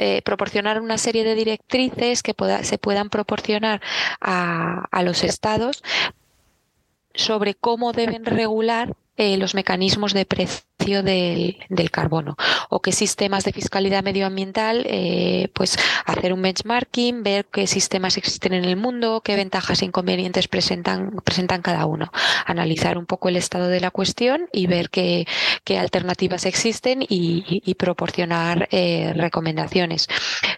eh, 0.00 0.22
proporcionar 0.22 0.80
una 0.80 0.96
serie 0.96 1.24
de 1.24 1.34
directrices 1.34 2.22
que 2.22 2.34
se 2.62 2.78
puedan 2.78 3.10
proporcionar 3.10 3.82
a, 4.20 4.84
a, 4.92 5.02
los 5.02 5.24
estados 5.24 5.82
sobre 7.14 7.54
cómo 7.54 7.92
deben 7.92 8.24
regular 8.24 8.94
eh, 9.18 9.36
los 9.36 9.54
mecanismos 9.54 10.14
de 10.14 10.24
precio 10.24 11.02
del, 11.02 11.90
carbono 11.90 12.36
o 12.70 12.80
qué 12.80 12.92
sistemas 12.92 13.44
de 13.44 13.52
fiscalidad 13.52 14.04
medioambiental, 14.04 14.86
eh, 14.88 15.48
pues 15.52 15.76
hacer 16.06 16.32
un 16.32 16.40
benchmarking, 16.40 17.24
ver 17.24 17.46
qué 17.46 17.66
sistemas 17.66 18.16
existen 18.16 18.54
en 18.54 18.64
el 18.64 18.76
mundo, 18.76 19.20
qué 19.22 19.34
ventajas 19.34 19.82
e 19.82 19.86
inconvenientes 19.86 20.46
presentan, 20.46 21.10
presentan 21.24 21.62
cada 21.62 21.84
uno, 21.84 22.12
analizar 22.46 22.96
un 22.96 23.06
poco 23.06 23.28
el 23.28 23.36
estado 23.36 23.66
de 23.66 23.80
la 23.80 23.90
cuestión 23.90 24.48
y 24.52 24.68
ver 24.68 24.88
qué, 24.88 25.26
qué 25.64 25.78
alternativas 25.78 26.46
existen 26.46 27.04
y, 27.06 27.74
proporcionar 27.74 28.68
eh, 28.70 29.12
recomendaciones. 29.14 30.08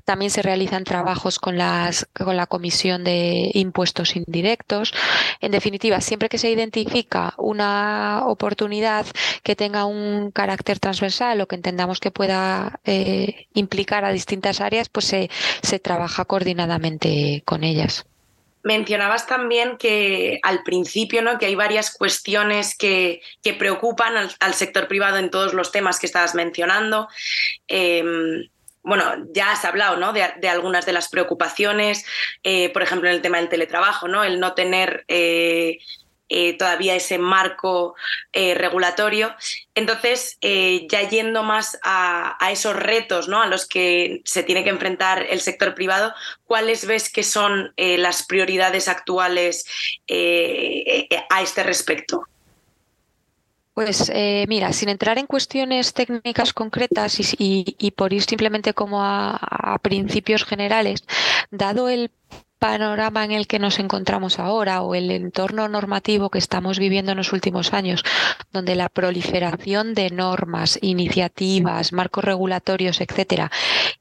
También 0.04 0.30
se 0.30 0.42
realizan 0.42 0.84
trabajos 0.84 1.38
con, 1.38 1.56
las, 1.58 2.06
con 2.12 2.36
la 2.36 2.46
Comisión 2.46 3.04
de 3.04 3.50
Impuestos 3.54 4.16
Indirectos. 4.16 4.92
En 5.40 5.52
definitiva, 5.52 6.00
siempre 6.00 6.28
que 6.28 6.38
se 6.38 6.50
identifica 6.50 7.34
una 7.38 8.22
oportunidad 8.26 9.06
que 9.42 9.56
tenga 9.56 9.84
un 9.84 10.30
carácter 10.30 10.78
transversal 10.78 11.40
o 11.40 11.46
que 11.46 11.56
entendamos 11.56 12.00
que 12.00 12.10
pueda 12.10 12.80
eh, 12.84 13.46
implicar 13.54 14.04
a 14.04 14.12
distintas 14.12 14.60
áreas, 14.60 14.88
pues 14.88 15.06
se, 15.06 15.30
se 15.62 15.78
trabaja 15.78 16.24
coordinadamente 16.24 17.42
con 17.44 17.64
ellas. 17.64 18.04
Mencionabas 18.62 19.26
también 19.26 19.78
que 19.78 20.38
al 20.42 20.62
principio, 20.62 21.22
¿no? 21.22 21.38
que 21.38 21.46
hay 21.46 21.54
varias 21.54 21.90
cuestiones 21.90 22.76
que, 22.76 23.22
que 23.42 23.54
preocupan 23.54 24.14
al, 24.38 24.54
sector 24.54 24.86
privado 24.86 25.16
en 25.16 25.30
todos 25.30 25.54
los 25.54 25.72
temas 25.72 25.98
que 25.98 26.04
estabas 26.04 26.34
mencionando. 26.34 27.08
Em, 27.68 28.48
bueno, 28.82 29.26
ya 29.32 29.52
has 29.52 29.64
hablado 29.64 29.96
¿no? 29.96 30.12
de, 30.12 30.48
algunas 30.48 30.86
de 30.86 30.92
las 30.92 31.08
preocupaciones, 31.08 32.04
eh, 32.42 32.70
por 32.70 32.82
ejemplo, 32.82 33.08
en 33.08 33.16
el 33.16 33.22
tema 33.22 33.38
del 33.38 33.48
teletrabajo, 33.48 34.08
¿no? 34.08 34.24
el 34.24 34.40
no 34.40 34.54
tener 34.54 35.04
eh, 35.08 35.78
eh, 36.28 36.56
todavía 36.56 36.94
ese 36.94 37.18
marco 37.18 37.94
regulatorio. 38.32 39.34
Entonces, 39.74 40.38
ya 40.40 41.08
yendo 41.08 41.42
más 41.42 41.78
a, 41.82 42.38
esos 42.52 42.76
retos 42.76 43.28
¿no? 43.28 43.42
a 43.42 43.46
los 43.46 43.66
que 43.66 44.22
se 44.24 44.44
tiene 44.44 44.62
que 44.64 44.70
enfrentar 44.70 45.26
el 45.28 45.40
sector 45.40 45.74
privado, 45.74 46.14
¿cuáles 46.44 46.86
ves 46.86 47.12
que 47.12 47.24
son 47.24 47.74
las 47.76 48.24
prioridades 48.24 48.86
actuales 48.88 49.64
a 50.08 51.42
este 51.42 51.62
respecto? 51.64 52.22
Pues 53.74 54.10
eh, 54.12 54.46
mira, 54.48 54.72
sin 54.72 54.88
entrar 54.88 55.18
en 55.18 55.26
cuestiones 55.26 55.94
técnicas 55.94 56.52
concretas 56.52 57.18
y, 57.38 57.90
por 57.96 58.12
ir 58.12 58.22
simplemente 58.22 58.74
como 58.74 59.02
a, 59.02 59.78
principios 59.82 60.44
generales, 60.44 61.04
dado 61.50 61.88
el 61.88 62.10
panorama 62.58 63.24
en 63.24 63.32
el 63.32 63.46
que 63.46 63.58
nos 63.58 63.78
encontramos 63.78 64.38
ahora 64.38 64.82
o 64.82 64.94
el 64.94 65.10
entorno 65.10 65.68
normativo 65.68 66.30
que 66.30 66.38
estamos 66.38 66.78
viviendo 66.78 67.12
en 67.12 67.18
los 67.18 67.32
últimos 67.32 67.72
años, 67.72 68.04
donde 68.52 68.74
la 68.74 68.88
proliferación 68.90 69.94
de 69.94 70.10
normas, 70.10 70.78
iniciativas, 70.82 71.92
marcos 71.92 72.24
regulatorios, 72.24 73.00
etcétera, 73.00 73.50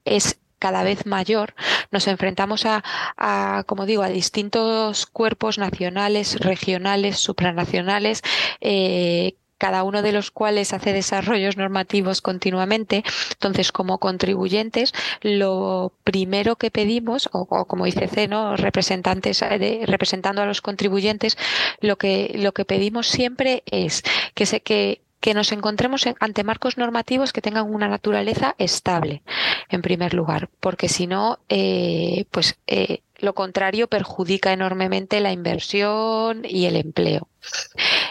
es 0.04 0.38
cada 0.58 0.82
vez 0.82 1.06
mayor, 1.06 1.54
nos 1.90 2.06
enfrentamos 2.06 2.66
a, 2.66 3.64
como 3.66 3.86
digo, 3.86 4.02
a 4.02 4.08
distintos 4.08 5.06
cuerpos 5.06 5.56
nacionales, 5.56 6.38
regionales, 6.38 7.18
supranacionales, 7.18 8.22
eh, 8.60 9.36
cada 9.60 9.84
uno 9.84 10.00
de 10.00 10.12
los 10.12 10.30
cuales 10.30 10.72
hace 10.72 10.94
desarrollos 10.94 11.58
normativos 11.58 12.22
continuamente. 12.22 13.04
Entonces, 13.32 13.70
como 13.70 13.98
contribuyentes, 13.98 14.94
lo 15.20 15.92
primero 16.02 16.56
que 16.56 16.70
pedimos, 16.70 17.28
o, 17.30 17.66
como 17.66 17.84
dice 17.84 18.08
C, 18.08 18.28
representantes 18.56 19.40
de, 19.40 19.84
representando 19.86 20.40
a 20.40 20.46
los 20.46 20.62
contribuyentes, 20.62 21.36
lo 21.80 21.98
que, 21.98 22.32
lo 22.36 22.52
que 22.52 22.64
pedimos 22.64 23.06
siempre 23.06 23.62
es 23.66 24.02
que 24.34 24.46
se 24.46 24.60
que 24.62 25.02
que 25.20 25.34
nos 25.34 25.52
encontremos 25.52 26.06
ante 26.18 26.44
marcos 26.44 26.78
normativos 26.78 27.34
que 27.34 27.42
tengan 27.42 27.72
una 27.72 27.88
naturaleza 27.88 28.54
estable, 28.56 29.22
en 29.68 29.82
primer 29.82 30.14
lugar, 30.14 30.48
porque 30.60 30.88
si 30.88 31.06
no, 31.06 31.38
eh, 31.50 32.24
pues 32.30 32.58
eh, 32.66 33.02
lo 33.18 33.34
contrario 33.34 33.86
perjudica 33.86 34.52
enormemente 34.54 35.20
la 35.20 35.32
inversión 35.32 36.46
y 36.48 36.64
el 36.64 36.76
empleo. 36.76 37.28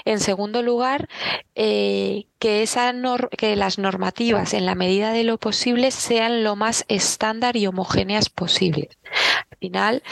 En 0.05 0.19
segundo 0.19 0.62
lugar, 0.62 1.07
eh, 1.55 2.25
que, 2.39 2.63
esa 2.63 2.93
que 3.38 3.55
las 3.55 3.77
normativas, 3.77 4.53
en 4.53 4.65
la 4.65 4.75
medida 4.75 5.12
de 5.12 5.24
lo 5.24 5.38
posible, 5.38 5.91
sean 5.91 6.43
lo 6.43 6.55
más 6.55 6.86
estándar 6.88 7.55
y 7.55 7.67
homogéneas 7.67 8.29
posibles. 8.29 8.98
Al 9.51 9.57
final, 9.57 10.03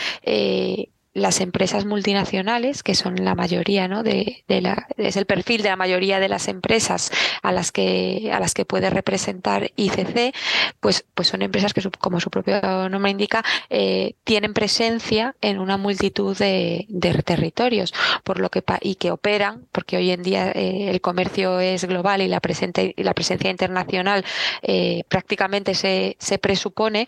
las 1.18 1.42
empresas 1.42 1.86
multinacionales, 1.86 2.84
que 2.84 2.94
son 2.94 3.16
la 3.26 3.34
mayoría, 3.34 3.88
¿no? 3.88 4.04
De, 4.04 4.44
la, 4.48 4.88
es 4.98 5.18
el 5.18 5.26
perfil 5.26 5.64
de 5.64 5.70
la 5.70 5.76
mayoría 5.76 6.20
de 6.20 6.30
las 6.30 6.48
empresas 6.48 7.12
a 7.42 7.52
las 7.52 7.72
que, 7.72 8.30
a 8.32 8.40
las 8.40 8.54
que 8.54 8.66
puede 8.66 8.90
representar 8.92 9.72
ICC, 9.76 10.36
pues, 10.80 11.06
pues 11.16 11.28
son 11.28 11.42
empresas 11.42 11.74
que, 11.74 11.82
como 12.00 12.20
su 12.20 12.30
propio 12.30 12.62
nombre 12.90 13.12
indica, 13.12 13.44
eh, 13.70 14.14
tienen 14.24 14.54
presencia 14.54 15.36
en 15.42 15.60
una 15.60 15.78
multitud 15.78 16.38
de, 16.38 16.86
territorios, 17.26 17.94
por 18.24 18.40
lo 18.40 18.50
que 18.50 18.64
y 18.82 18.96
que 18.96 19.12
operan, 19.12 19.66
porque 19.72 19.98
hoy 19.98 20.12
en 20.12 20.22
día 20.22 20.52
eh, 20.52 20.90
el 20.90 21.02
comercio 21.02 21.60
es 21.60 21.86
global 21.86 22.22
y 22.22 22.28
la, 22.28 22.42
presente, 22.42 22.94
y 22.96 23.04
la 23.04 23.14
presencia 23.14 23.50
internacional 23.50 24.24
eh, 24.62 25.04
prácticamente 25.10 25.74
se, 25.74 26.16
se 26.20 26.38
presupone 26.38 27.08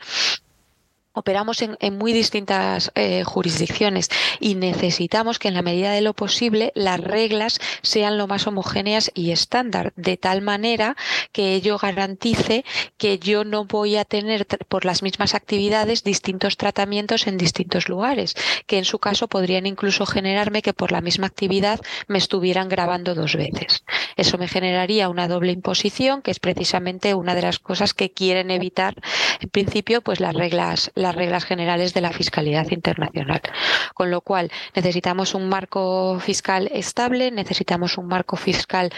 operamos 1.14 1.62
en, 1.62 1.98
muy 1.98 2.14
distintas 2.14 2.92
eh, 2.96 3.24
jurisdicciones 3.24 4.10
y 4.40 4.56
necesitamos 4.56 5.40
que 5.40 5.48
en 5.48 5.56
la 5.56 5.62
medida 5.62 5.92
de 5.92 6.02
lo 6.02 6.14
posible 6.14 6.72
las 6.76 7.00
reglas 7.00 7.60
sean 7.82 8.18
lo 8.18 8.28
más 8.28 8.48
homogéneas 8.48 9.12
y 9.14 9.32
estándar, 9.32 9.92
de 9.96 10.18
tal 10.18 10.42
manera 10.42 10.96
que 11.32 11.54
ello 11.54 11.78
garantice 11.78 12.64
que 12.98 13.20
yo 13.20 13.44
no 13.44 13.66
voy 13.66 13.96
a 13.98 14.06
tener 14.06 14.46
por 14.68 14.86
las 14.86 15.04
mismas 15.04 15.36
actividades 15.36 16.04
distintos 16.04 16.58
tratamientos 16.58 17.28
en 17.28 17.38
distintos 17.38 17.90
lugares, 17.90 18.36
que 18.68 18.78
en 18.78 18.86
su 18.86 19.00
caso 19.00 19.28
podrían 19.28 19.66
incluso 19.66 20.06
generarme 20.06 20.62
que 20.62 20.74
por 20.74 20.92
la 20.92 21.02
misma 21.02 21.28
actividad 21.28 21.80
me 22.08 22.18
estuvieran 22.18 22.70
grabando 22.70 23.16
dos 23.16 23.36
veces. 23.36 23.84
Eso 24.16 24.38
me 24.38 24.48
generaría 24.48 25.10
una 25.10 25.28
doble 25.28 25.52
imposición, 25.52 26.22
que 26.22 26.32
es 26.32 26.40
precisamente 26.40 27.14
una 27.14 27.36
de 27.36 27.42
las 27.42 27.60
cosas 27.60 27.94
que 27.94 28.12
quieren 28.12 28.52
evitar, 28.52 28.96
en 29.40 29.50
principio, 29.50 30.02
pues 30.02 30.20
las 30.20 30.36
reglas 30.36 30.92
las 31.00 31.16
reglas 31.16 31.46
generales 31.46 31.94
de 31.94 32.02
la 32.02 32.12
fiscalidad 32.12 32.70
internacional. 32.72 33.42
Con 33.94 34.12
lo 34.12 34.22
cual, 34.22 34.52
necesitamos 34.76 35.34
un 35.34 35.50
marco 35.50 36.20
fiscal 36.20 36.70
estable, 36.74 37.32
necesitamos 37.32 37.98
un 37.98 38.08
marco 38.08 38.36
fiscal 38.36 38.92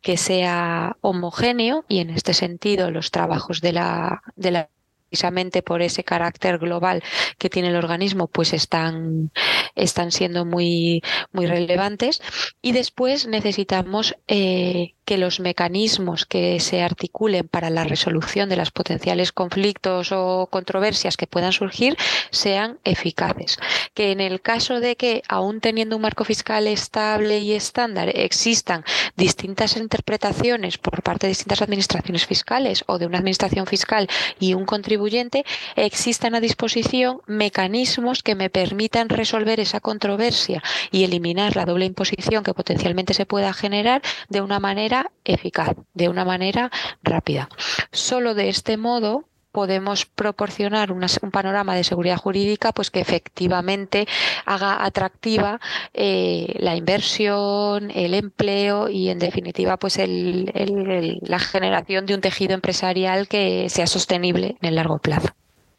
que 0.00 0.16
sea 0.16 0.96
homogéneo 1.02 1.84
y 1.88 1.98
en 1.98 2.10
este 2.10 2.32
sentido 2.32 2.90
los 2.90 3.10
trabajos 3.10 3.60
de 3.60 3.72
la, 3.72 4.22
de 4.36 4.68
precisamente 5.10 5.62
por 5.62 5.82
ese 5.82 6.04
carácter 6.04 6.58
global 6.58 7.02
que 7.36 7.50
tiene 7.50 7.68
el 7.68 7.76
organismo, 7.76 8.28
pues 8.28 8.52
están, 8.52 9.32
están 9.74 10.12
siendo 10.12 10.44
muy, 10.44 11.02
muy 11.32 11.46
relevantes. 11.46 12.22
Y 12.62 12.70
después 12.70 13.26
necesitamos 13.26 14.14
eh, 14.28 14.94
que 15.10 15.18
los 15.18 15.40
mecanismos 15.40 16.24
que 16.24 16.60
se 16.60 16.84
articulen 16.84 17.48
para 17.48 17.68
la 17.68 17.82
resolución 17.82 18.48
de 18.48 18.54
los 18.54 18.70
potenciales 18.70 19.32
conflictos 19.32 20.12
o 20.12 20.46
controversias 20.48 21.16
que 21.16 21.26
puedan 21.26 21.52
surgir 21.52 21.96
sean 22.30 22.78
eficaces. 22.84 23.58
Que 23.92 24.12
en 24.12 24.20
el 24.20 24.40
caso 24.40 24.78
de 24.78 24.94
que, 24.94 25.24
aún 25.28 25.60
teniendo 25.60 25.96
un 25.96 26.02
marco 26.02 26.24
fiscal 26.24 26.68
estable 26.68 27.40
y 27.40 27.54
estándar, 27.54 28.08
existan 28.14 28.84
distintas 29.16 29.76
interpretaciones 29.76 30.78
por 30.78 31.02
parte 31.02 31.26
de 31.26 31.32
distintas 31.32 31.62
administraciones 31.62 32.24
fiscales 32.24 32.84
o 32.86 32.98
de 32.98 33.06
una 33.06 33.18
administración 33.18 33.66
fiscal 33.66 34.06
y 34.38 34.54
un 34.54 34.64
contribuyente, 34.64 35.44
existan 35.74 36.36
a 36.36 36.40
disposición 36.40 37.20
mecanismos 37.26 38.22
que 38.22 38.36
me 38.36 38.48
permitan 38.48 39.08
resolver 39.08 39.58
esa 39.58 39.80
controversia 39.80 40.62
y 40.92 41.02
eliminar 41.02 41.56
la 41.56 41.64
doble 41.64 41.86
imposición 41.86 42.44
que 42.44 42.54
potencialmente 42.54 43.12
se 43.12 43.26
pueda 43.26 43.52
generar 43.52 44.02
de 44.28 44.40
una 44.40 44.60
manera 44.60 44.99
eficaz, 45.24 45.76
de 45.94 46.08
una 46.08 46.24
manera 46.24 46.70
rápida. 47.02 47.48
Solo 47.92 48.34
de 48.34 48.48
este 48.48 48.76
modo 48.76 49.24
podemos 49.52 50.06
proporcionar 50.06 50.92
un 50.92 51.30
panorama 51.32 51.74
de 51.74 51.84
seguridad 51.84 52.16
jurídica 52.16 52.72
pues 52.72 52.90
que 52.90 53.00
efectivamente 53.00 54.06
haga 54.46 54.84
atractiva 54.84 55.60
eh, 55.92 56.54
la 56.58 56.76
inversión, 56.76 57.90
el 57.92 58.14
empleo 58.14 58.88
y 58.88 59.08
en 59.08 59.18
definitiva 59.18 59.76
pues 59.76 59.98
la 59.98 61.38
generación 61.38 62.06
de 62.06 62.14
un 62.14 62.20
tejido 62.20 62.54
empresarial 62.54 63.28
que 63.28 63.68
sea 63.68 63.86
sostenible 63.86 64.56
en 64.60 64.68
el 64.68 64.76
largo 64.76 64.98
plazo. 64.98 65.28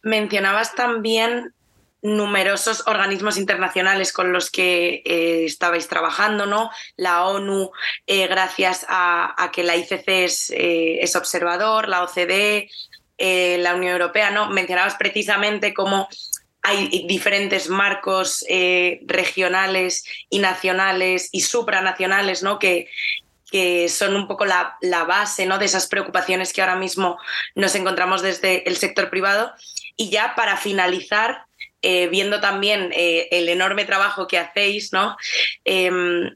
Mencionabas 0.04 0.76
también 0.76 1.54
numerosos 2.02 2.84
organismos 2.88 3.38
internacionales 3.38 4.12
con 4.12 4.32
los 4.32 4.50
que 4.50 5.02
eh, 5.06 5.46
estabais 5.46 5.88
trabajando, 5.88 6.46
¿no? 6.46 6.72
La 6.96 7.26
ONU, 7.26 7.72
eh, 8.08 8.28
gracias 8.28 8.86
a, 8.90 9.50
que 9.54 9.64
la 9.64 9.76
ICC 9.76 10.08
eh, 10.08 11.00
es, 11.02 11.16
observador, 11.16 11.88
la 11.88 12.04
OCDE, 12.04 12.70
la 13.18 13.76
Unión 13.76 13.94
Europea, 13.94 14.32
¿no? 14.32 14.50
Mencionabas 14.50 14.96
precisamente 14.96 15.76
cómo 15.76 16.10
hay 16.64 17.06
diferentes 17.08 17.70
marcos 17.70 18.44
regionales 19.06 20.04
y 20.30 20.40
nacionales 20.40 21.30
y 21.32 21.42
supranacionales, 21.42 22.42
¿no? 22.42 22.58
Que, 22.58 22.88
que 23.52 23.90
son 23.90 24.16
un 24.16 24.28
poco 24.28 24.46
la, 24.46 24.78
la 24.82 25.04
base 25.04 25.46
¿no? 25.46 25.60
de 25.60 25.66
esas 25.66 25.88
preocupaciones 25.88 26.54
que 26.54 26.62
ahora 26.62 26.78
mismo 26.78 27.20
nos 27.54 27.76
encontramos 27.76 28.22
desde 28.22 28.68
el 28.68 28.78
sector 28.78 29.10
privado. 29.10 29.54
Y 29.98 30.10
ya 30.10 30.34
para 30.36 30.56
finalizar, 30.56 31.46
eh, 31.82 32.08
viendo 32.08 32.40
también 32.40 32.92
eh, 32.94 33.28
el 33.32 33.50
enorme 33.50 33.86
trabajo 33.86 34.28
que 34.28 34.38
hacéis, 34.38 34.94
¿no? 34.94 35.18
Em, 35.66 36.36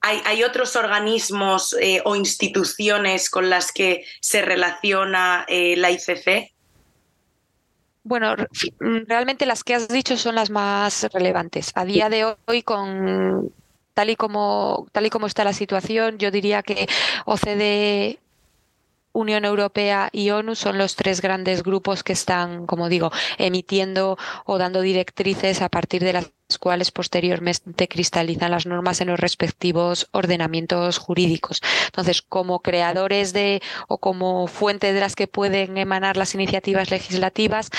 hay, 0.00 0.42
otros 0.42 0.74
organismos 0.74 1.76
eh, 1.80 2.02
o 2.04 2.16
instituciones 2.16 3.30
con 3.30 3.48
las 3.48 3.70
que 3.70 4.04
se 4.20 4.42
relaciona 4.42 5.46
la 5.48 5.90
ICC? 5.92 6.52
Bueno, 8.02 8.34
realmente 8.80 9.46
las 9.46 9.62
que 9.62 9.76
has 9.76 9.86
dicho 9.86 10.16
son 10.16 10.34
las 10.34 10.50
más 10.50 11.06
relevantes. 11.12 11.70
A 11.76 11.84
día 11.84 12.08
de 12.08 12.34
hoy, 12.46 12.62
con 12.64 13.52
tal 13.94 14.10
y 14.10 14.16
como 14.16 14.88
tal 14.90 15.06
y 15.06 15.10
como 15.10 15.28
está 15.28 15.44
la 15.44 15.52
situación, 15.52 16.18
yo 16.18 16.32
diría 16.32 16.64
que 16.64 16.88
OCDE 17.24 18.18
Unión 19.12 19.44
Europea 19.44 20.08
y 20.12 20.30
ONU 20.30 20.54
son 20.54 20.78
los 20.78 20.96
tres 20.96 21.20
grandes 21.20 21.62
grupos 21.62 22.02
que 22.02 22.12
están, 22.12 22.66
como 22.66 22.88
digo, 22.88 23.10
emitiendo 23.38 24.16
o 24.46 24.58
dando 24.58 24.80
directrices 24.80 25.62
a 25.62 25.68
partir 25.68 26.02
de 26.02 26.14
las 26.14 26.32
cuales 26.58 26.90
posteriormente 26.90 27.88
cristalizan 27.88 28.50
las 28.50 28.66
normas 28.66 29.00
en 29.00 29.08
los 29.08 29.20
respectivos 29.20 30.08
ordenamientos 30.12 30.98
jurídicos. 30.98 31.60
Entonces, 31.86 32.22
como 32.22 32.60
creadores 32.60 33.32
de 33.32 33.62
o 33.88 33.98
como 33.98 34.46
fuente 34.46 34.92
de 34.92 35.00
las 35.00 35.14
que 35.14 35.28
pueden 35.28 35.78
emanar 35.78 36.16
las 36.16 36.34
iniciativas 36.34 36.90
legislativas, 36.90 37.70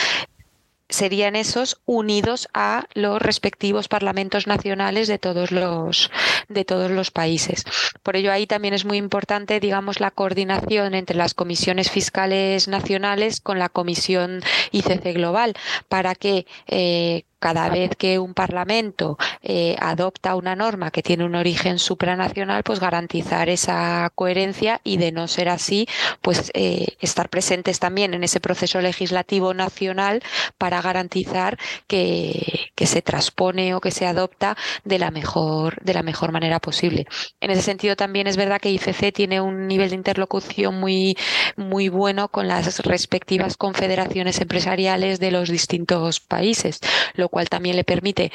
serían 0.89 1.35
esos 1.35 1.81
unidos 1.85 2.47
a 2.53 2.85
los 2.93 3.21
respectivos 3.21 3.87
parlamentos 3.87 4.47
nacionales 4.47 5.07
de 5.07 5.17
todos 5.17 5.51
los 5.51 6.11
de 6.49 6.65
todos 6.65 6.91
los 6.91 7.11
países. 7.11 7.63
Por 8.03 8.15
ello 8.15 8.31
ahí 8.31 8.47
también 8.47 8.73
es 8.73 8.85
muy 8.85 8.97
importante, 8.97 9.59
digamos, 9.59 9.99
la 9.99 10.11
coordinación 10.11 10.93
entre 10.93 11.15
las 11.15 11.33
comisiones 11.33 11.89
fiscales 11.89 12.67
nacionales 12.67 13.41
con 13.41 13.59
la 13.59 13.69
comisión 13.69 14.41
ICC 14.71 15.13
global 15.13 15.53
para 15.87 16.15
que 16.15 16.45
eh, 16.67 17.23
cada 17.43 17.67
vez 17.67 17.97
que 17.97 18.19
un 18.19 18.33
Parlamento 18.33 19.17
eh, 19.41 19.75
adopta 19.81 20.37
una 20.37 20.55
norma 20.55 20.91
que 20.91 21.03
tiene 21.03 21.25
un 21.25 21.35
origen 21.35 21.77
supranacional, 21.77 22.63
pues 22.63 22.79
garantizar 22.79 23.49
esa 23.49 24.09
coherencia 24.15 24.79
y 24.85 24.95
de 24.95 25.11
no 25.11 25.27
ser 25.27 25.49
así, 25.49 25.85
pues 26.21 26.51
eh, 26.53 26.95
estar 27.01 27.27
presentes 27.27 27.79
también 27.79 28.13
en 28.13 28.23
ese 28.23 28.39
proceso 28.39 28.79
legislativo 28.79 29.53
nacional 29.53 30.23
para 30.57 30.81
garantizar 30.81 31.57
que, 31.85 32.71
se 32.83 33.01
transpone 33.01 33.75
o 33.75 33.79
que 33.79 33.91
se 33.91 34.05
adopta 34.05 34.57
de 34.83 34.99
la 34.99 35.09
mejor, 35.09 35.81
de 35.83 35.93
la 35.93 36.03
mejor 36.03 36.33
manera 36.33 36.59
posible. 36.59 37.07
En 37.39 37.49
ese 37.49 37.61
sentido 37.61 37.95
también 37.95 38.27
es 38.27 38.35
verdad 38.35 38.59
que 38.59 38.71
ICC 38.71 39.13
tiene 39.13 39.39
un 39.39 39.67
nivel 39.67 39.89
de 39.89 39.95
interlocución 39.95 40.79
muy, 40.81 41.17
muy 41.55 41.87
bueno 41.87 42.27
con 42.27 42.49
las 42.49 42.79
respectivas 42.81 43.55
confederaciones 43.55 44.41
empresariales 44.41 45.19
de 45.21 45.31
los 45.31 45.49
distintos 45.49 46.19
países, 46.19 46.81
lo 47.15 47.29
cual 47.33 47.49
también 47.49 47.75
le 47.75 47.83
permite 47.83 48.31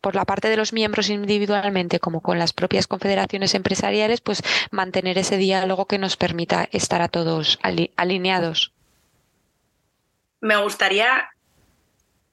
por 0.00 0.14
la 0.14 0.24
parte 0.24 0.48
de 0.48 0.56
los 0.56 0.72
miembros 0.72 1.10
individualmente 1.10 2.00
como 2.00 2.20
con 2.20 2.38
las 2.38 2.52
propias 2.52 2.86
confederaciones 2.86 3.54
empresariales, 3.54 4.20
pues 4.20 4.42
mantener 4.70 5.18
ese 5.18 5.36
diálogo 5.36 5.86
que 5.86 5.98
nos 5.98 6.16
permita 6.16 6.68
estar 6.72 7.02
a 7.02 7.08
todos 7.08 7.58
alineados. 7.96 8.72
Me 10.40 10.56
gustaría 10.56 11.30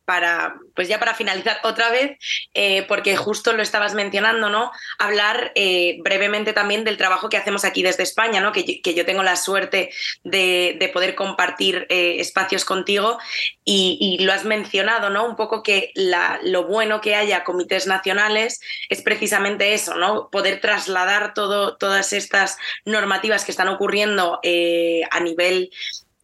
para, 0.05 0.55
pues 0.75 0.87
ya 0.87 0.99
para 0.99 1.15
finalizar 1.15 1.59
otra 1.63 1.89
vez, 1.89 2.17
eh, 2.53 2.85
porque 2.87 3.17
justo 3.17 3.53
lo 3.53 3.61
estabas 3.61 3.95
mencionando, 3.95 4.49
¿no? 4.49 4.71
Hablar 4.99 5.51
eh, 5.55 5.97
brevemente 6.01 6.53
también 6.53 6.83
del 6.83 6.97
trabajo 6.97 7.27
que 7.27 7.37
hacemos 7.37 7.65
aquí 7.65 7.83
desde 7.83 8.03
España, 8.03 8.39
¿no? 8.39 8.51
Que, 8.51 8.81
yo 8.95 9.05
tengo 9.05 9.23
la 9.23 9.35
suerte 9.35 9.89
de, 10.23 10.89
poder 10.93 11.15
compartir 11.15 11.87
eh, 11.89 12.17
espacios 12.19 12.63
contigo 12.63 13.17
y, 13.63 14.17
lo 14.21 14.31
has 14.31 14.45
mencionado, 14.45 15.09
¿no? 15.09 15.25
Un 15.25 15.35
poco 15.35 15.63
que 15.63 15.91
lo 15.95 16.67
bueno 16.67 17.01
que 17.01 17.15
haya 17.15 17.43
comités 17.43 17.87
nacionales 17.87 18.61
es 18.89 19.01
precisamente 19.01 19.73
eso, 19.73 19.95
¿no? 19.95 20.29
Poder 20.29 20.61
trasladar 20.61 21.33
todo, 21.33 21.75
todas 21.75 22.13
estas 22.13 22.57
normativas 22.85 23.43
que 23.43 23.51
están 23.51 23.67
ocurriendo 23.67 24.39
a 25.11 25.19
nivel 25.19 25.71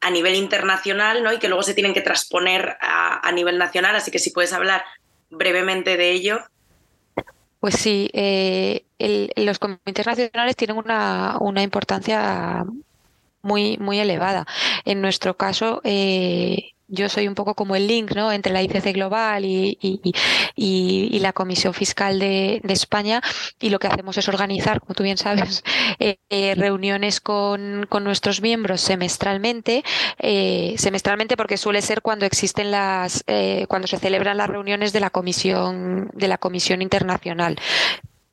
a 0.02 0.10
nivel 0.10 0.36
internacional 0.36 1.24
¿no? 1.24 1.32
y 1.32 1.40
que 1.40 1.48
luego 1.48 1.64
se 1.64 1.74
tienen 1.74 1.94
que 1.94 2.02
transponer 2.02 2.78
a, 2.82 3.32
nivel 3.32 3.58
nacional. 3.58 3.96
Así 3.96 4.12
que 4.12 4.20
si 4.20 4.32
puedes 4.32 4.52
hablar 4.52 4.84
brevemente 5.30 5.96
de 5.96 6.12
ello. 6.12 6.40
Pues 7.60 7.76
sí, 7.76 8.10
eh, 8.14 8.84
los 9.36 9.60
comités 9.60 10.06
nacionales 10.06 10.56
tienen 10.56 10.78
una, 10.78 11.38
una, 11.40 11.62
importancia 11.62 12.66
muy, 13.44 13.78
muy 13.78 14.00
elevada. 14.00 14.48
En 14.84 15.02
nuestro 15.02 15.38
caso, 15.38 15.80
eh, 15.84 16.72
yo 16.92 17.10
soy 17.10 17.28
un 17.28 17.36
poco 17.36 17.56
como 17.56 17.76
el 17.76 17.88
link 17.88 18.12
¿no? 18.16 18.32
entre 18.32 18.54
la 18.54 18.62
ICC 18.62 18.94
Global 18.94 19.46
y, 19.46 19.78
y, 19.82 21.20
la 21.20 21.34
Comisión 21.34 21.74
Fiscal 21.74 22.20
de, 22.20 22.62
España 22.68 23.22
y 23.60 23.70
lo 23.70 23.80
que 23.80 23.88
hacemos 23.88 24.18
es 24.18 24.28
organizar, 24.28 24.80
como 24.82 24.96
tú 24.96 25.04
bien 25.04 25.18
sabes, 25.18 25.64
eh, 26.00 26.18
eh, 26.30 26.56
reuniones 26.56 27.22
con, 27.22 27.86
con, 27.88 28.04
nuestros 28.04 28.42
miembros 28.42 28.82
semestralmente, 28.82 29.84
eh, 30.18 30.74
semestralmente 30.78 31.38
porque 31.38 31.58
suele 31.58 31.82
ser 31.82 32.02
cuando 32.02 32.26
existen 32.26 32.72
las, 32.72 33.24
cuando 33.68 33.88
se 33.88 33.98
celebran 33.98 34.38
las 34.38 34.50
reuniones 34.50 34.94
de 34.94 35.00
la 35.00 35.12
Comisión, 35.12 36.10
de 36.14 36.28
la 36.28 36.38
Comisión 36.38 36.82
Internacional 36.82 37.58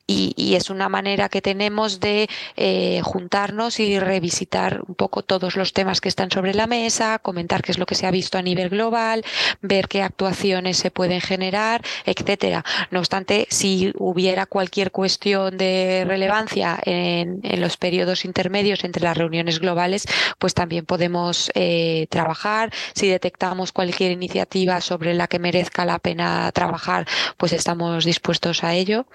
y, 0.09 0.55
es 0.57 0.71
una 0.71 0.89
manera 0.89 1.29
que 1.29 1.43
tenemos 1.43 2.01
de 2.01 2.29
eh, 2.57 3.01
juntarnos 3.05 3.79
y 3.79 4.01
revisitar 4.01 4.81
un 4.89 4.95
poco 4.95 5.23
todos 5.23 5.55
los 5.55 5.75
temas 5.75 6.01
que 6.01 6.09
están 6.09 6.31
sobre 6.31 6.55
la 6.55 6.67
mesa, 6.67 7.19
comentar 7.19 7.63
qué 7.63 7.73
es 7.73 7.79
lo 7.79 7.85
que 7.85 7.95
se 7.95 8.07
ha 8.07 8.11
visto 8.11 8.39
a 8.39 8.43
nivel 8.43 8.71
global, 8.71 9.23
ver 9.61 9.87
qué 9.87 10.03
actuaciones 10.03 10.79
se 10.79 10.91
pueden 10.91 11.21
generar, 11.21 11.83
etcétera. 12.07 12.65
No 12.91 13.01
obstante, 13.01 13.47
si 13.51 13.93
hubiera 13.99 14.47
cualquier 14.47 14.91
cuestión 14.91 15.59
de 15.59 16.05
relevancia 16.07 16.81
en, 16.85 17.41
los 17.61 17.77
periodos 17.77 18.25
intermedios 18.25 18.85
entre 18.85 19.03
las 19.03 19.17
reuniones 19.17 19.59
globales, 19.59 20.07
pues 20.39 20.55
también 20.55 20.87
podemos 20.87 21.51
eh, 21.55 22.07
trabajar. 22.09 22.73
Si 22.95 23.09
detectamos 23.09 23.73
cualquier 23.73 24.13
iniciativa 24.13 24.81
sobre 24.81 25.13
la 25.13 25.27
que 25.27 25.39
merezca 25.39 25.85
la 25.85 25.99
pena 25.99 26.51
trabajar, 26.53 27.07
pues 27.37 27.53
estamos 27.53 28.05
dispuestos 28.07 28.65
a 28.65 28.75
ello. 28.75 29.07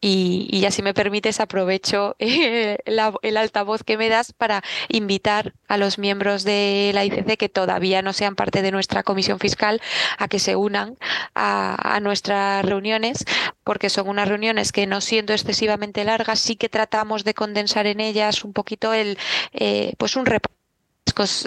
Y, 0.00 0.60
ya 0.60 0.70
si 0.70 0.82
me 0.82 0.94
permites, 0.94 1.40
aprovecho 1.40 2.16
eh, 2.18 2.78
el 2.86 3.36
altavoz 3.36 3.82
que 3.84 3.98
me 3.98 4.08
das 4.08 4.32
para 4.32 4.62
invitar 4.88 5.54
a 5.68 5.76
los 5.76 5.98
miembros 5.98 6.44
de 6.44 6.90
la 6.94 7.04
ICC 7.04 7.36
que 7.36 7.48
todavía 7.48 8.00
no 8.02 8.12
sean 8.12 8.34
parte 8.34 8.62
de 8.62 8.72
nuestra 8.72 9.02
comisión 9.02 9.38
fiscal 9.38 9.80
a 10.18 10.28
que 10.28 10.38
se 10.38 10.56
unan 10.56 10.96
a, 11.34 11.98
nuestras 12.00 12.64
reuniones, 12.64 13.24
porque 13.64 13.90
son 13.90 14.08
unas 14.08 14.28
reuniones 14.28 14.72
que 14.72 14.86
no 14.86 15.00
siendo 15.00 15.32
excesivamente 15.32 16.04
largas, 16.04 16.40
sí 16.40 16.56
que 16.56 16.68
tratamos 16.68 17.24
de 17.24 17.34
condensar 17.34 17.86
en 17.86 18.00
ellas 18.00 18.44
un 18.44 18.52
poquito 18.52 18.94
el, 18.94 19.18
eh, 19.52 19.94
pues 19.98 20.16
un 20.16 20.26
repaso 20.26 20.59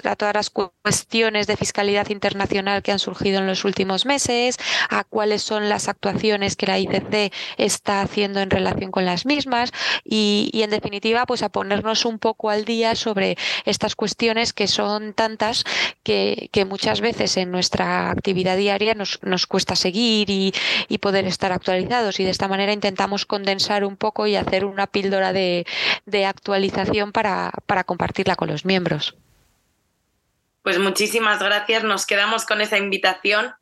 a 0.04 0.14
todas 0.14 0.34
las 0.34 0.50
cuestiones 0.50 1.48
de 1.48 1.56
fiscalidad 1.56 2.08
internacional 2.10 2.82
que 2.82 2.92
han 2.92 3.00
surgido 3.00 3.38
en 3.38 3.46
los 3.46 3.64
últimos 3.64 4.06
meses, 4.06 4.56
a 4.88 5.02
cuáles 5.02 5.42
son 5.42 5.68
las 5.68 5.88
actuaciones 5.88 6.54
que 6.54 6.66
la 6.66 6.78
ICC 6.78 7.32
está 7.56 8.00
haciendo 8.00 8.40
en 8.40 8.50
relación 8.50 8.92
con 8.92 9.04
las 9.04 9.26
mismas 9.26 9.72
y, 10.04 10.50
en 10.54 10.70
definitiva 10.70 11.26
pues 11.26 11.42
a 11.42 11.48
ponernos 11.48 12.04
un 12.04 12.18
poco 12.18 12.50
al 12.50 12.64
día 12.64 12.94
sobre 12.94 13.36
estas 13.64 13.96
cuestiones 13.96 14.52
que 14.52 14.68
son 14.68 15.12
tantas 15.12 15.64
que, 16.02 16.50
muchas 16.68 17.00
veces 17.00 17.36
en 17.36 17.50
nuestra 17.50 18.10
actividad 18.10 18.56
diaria 18.56 18.94
nos, 18.94 19.18
nos 19.22 19.46
cuesta 19.46 19.76
seguir 19.76 20.30
y, 20.30 20.52
poder 21.04 21.26
estar 21.26 21.52
actualizados 21.52 22.18
y 22.18 22.24
de 22.24 22.30
esta 22.30 22.48
manera 22.48 22.72
intentamos 22.72 23.26
condensar 23.26 23.84
un 23.84 23.96
poco 23.96 24.26
y 24.26 24.36
hacer 24.36 24.64
una 24.64 24.86
píldora 24.86 25.34
de, 25.34 25.66
actualización 26.26 27.12
para 27.12 27.52
compartirla 27.84 28.36
con 28.36 28.48
los 28.48 28.64
miembros. 28.64 29.14
Pues 30.64 30.78
muchísimas 30.78 31.40
gracias. 31.40 31.84
Nos 31.84 32.06
quedamos 32.06 32.46
con 32.46 32.62
esa 32.62 32.78
invitación 32.78 33.52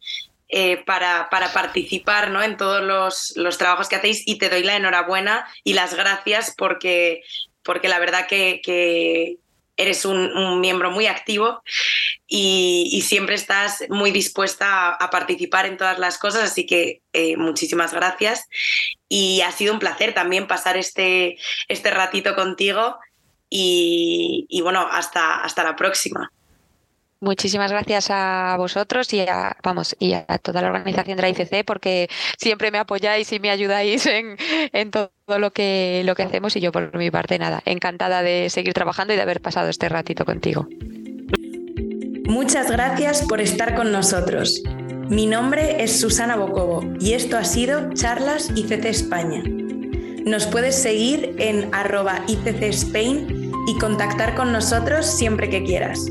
eh, 0.49 0.85
para, 0.87 1.29
participar 1.31 2.31
¿no? 2.31 2.45
en 2.45 2.57
todos 2.57 2.81
los, 3.35 3.59
trabajos 3.59 3.89
que 3.89 3.97
hacéis 3.97 4.23
y 4.25 4.39
te 4.39 4.49
doy 4.49 4.63
la 4.63 4.77
enhorabuena 4.77 5.45
y 5.65 5.73
las 5.73 5.95
gracias 5.95 6.55
porque, 6.57 7.25
porque 7.65 7.89
la 7.89 7.99
verdad 7.99 8.29
que, 8.29 9.39
eres 9.77 10.05
un, 10.05 10.61
miembro 10.61 10.93
muy 10.93 11.09
activo 11.09 11.65
y, 12.29 13.03
siempre 13.05 13.35
estás 13.35 13.83
muy 13.89 14.13
dispuesta 14.13 14.91
a, 14.91 15.11
participar 15.11 15.67
en 15.67 15.79
todas 15.79 15.99
las 15.99 16.19
cosas, 16.19 16.45
así 16.45 16.67
que 16.67 17.03
eh, 17.13 17.37
muchísimas 17.37 17.93
gracias. 17.93 18.47
Y 19.09 19.41
ha 19.41 19.51
sido 19.51 19.73
un 19.73 19.81
placer 19.81 20.15
también 20.15 20.47
pasar 20.47 20.77
este, 20.77 21.37
este 21.67 21.91
ratito 21.91 22.37
contigo 22.37 22.97
y, 23.51 24.47
y 24.49 24.61
bueno, 24.61 24.87
hasta, 24.89 25.43
hasta 25.43 25.65
la 25.65 25.75
próxima. 25.75 26.31
Muchísimas 27.23 27.71
gracias 27.71 28.09
a 28.11 28.57
vosotros 28.59 29.13
y 29.15 29.21
a, 29.21 29.57
vamos, 29.63 29.95
y 30.01 30.13
a 30.15 30.25
toda 30.43 30.61
la 30.61 30.67
organización 30.67 31.17
de 31.17 31.23
la 31.23 31.29
ICC 31.29 31.65
porque 31.65 32.09
siempre 32.37 32.73
me 32.73 32.79
apoyáis 32.79 33.33
y 33.33 33.39
me 33.39 33.51
ayudáis 33.51 34.07
en, 34.07 34.37
en 34.73 34.91
todo 34.91 35.13
lo 35.39 35.53
que, 35.53 36.03
lo 36.05 36.17
que 36.17 36.25
hacemos 36.25 36.57
y 36.57 36.61
yo 36.61 36.73
por 36.73 36.97
mi 36.97 37.13
parte 37.13 37.39
nada, 37.39 37.63
encantada 37.65 38.23
de 38.23 38.51
seguir 38.51 38.75
trabajando 38.75 39.13
y 39.13 39.17
de 39.17 39.23
haber 39.23 39.41
pasado 39.41 39.69
este 39.69 39.89
ratito 39.89 40.25
contigo. 40.25 40.67
Muchas 42.25 42.73
gracias 42.73 43.23
por 43.23 43.41
estar 43.41 43.77
con 43.77 43.93
nosotros. 43.93 44.61
Mi 45.09 45.27
nombre 45.27 45.81
es 45.81 46.01
Susana 46.01 46.35
Bocobo 46.35 46.83
y 46.99 47.13
esto 47.13 47.39
ha 47.39 47.45
sido 47.45 47.95
Charlas 47.95 48.51
ICC 48.57 48.85
España. 48.87 49.45
Nos 50.27 50.49
puedes 50.49 50.75
seguir 50.75 51.37
en 51.39 51.73
arroba 51.73 52.25
ICC 52.27 52.63
Spain 52.65 53.53
y 53.69 53.79
contactar 53.79 54.35
con 54.35 54.51
nosotros 54.51 55.07
siempre 55.07 55.49
que 55.49 55.63
quieras. 55.63 56.11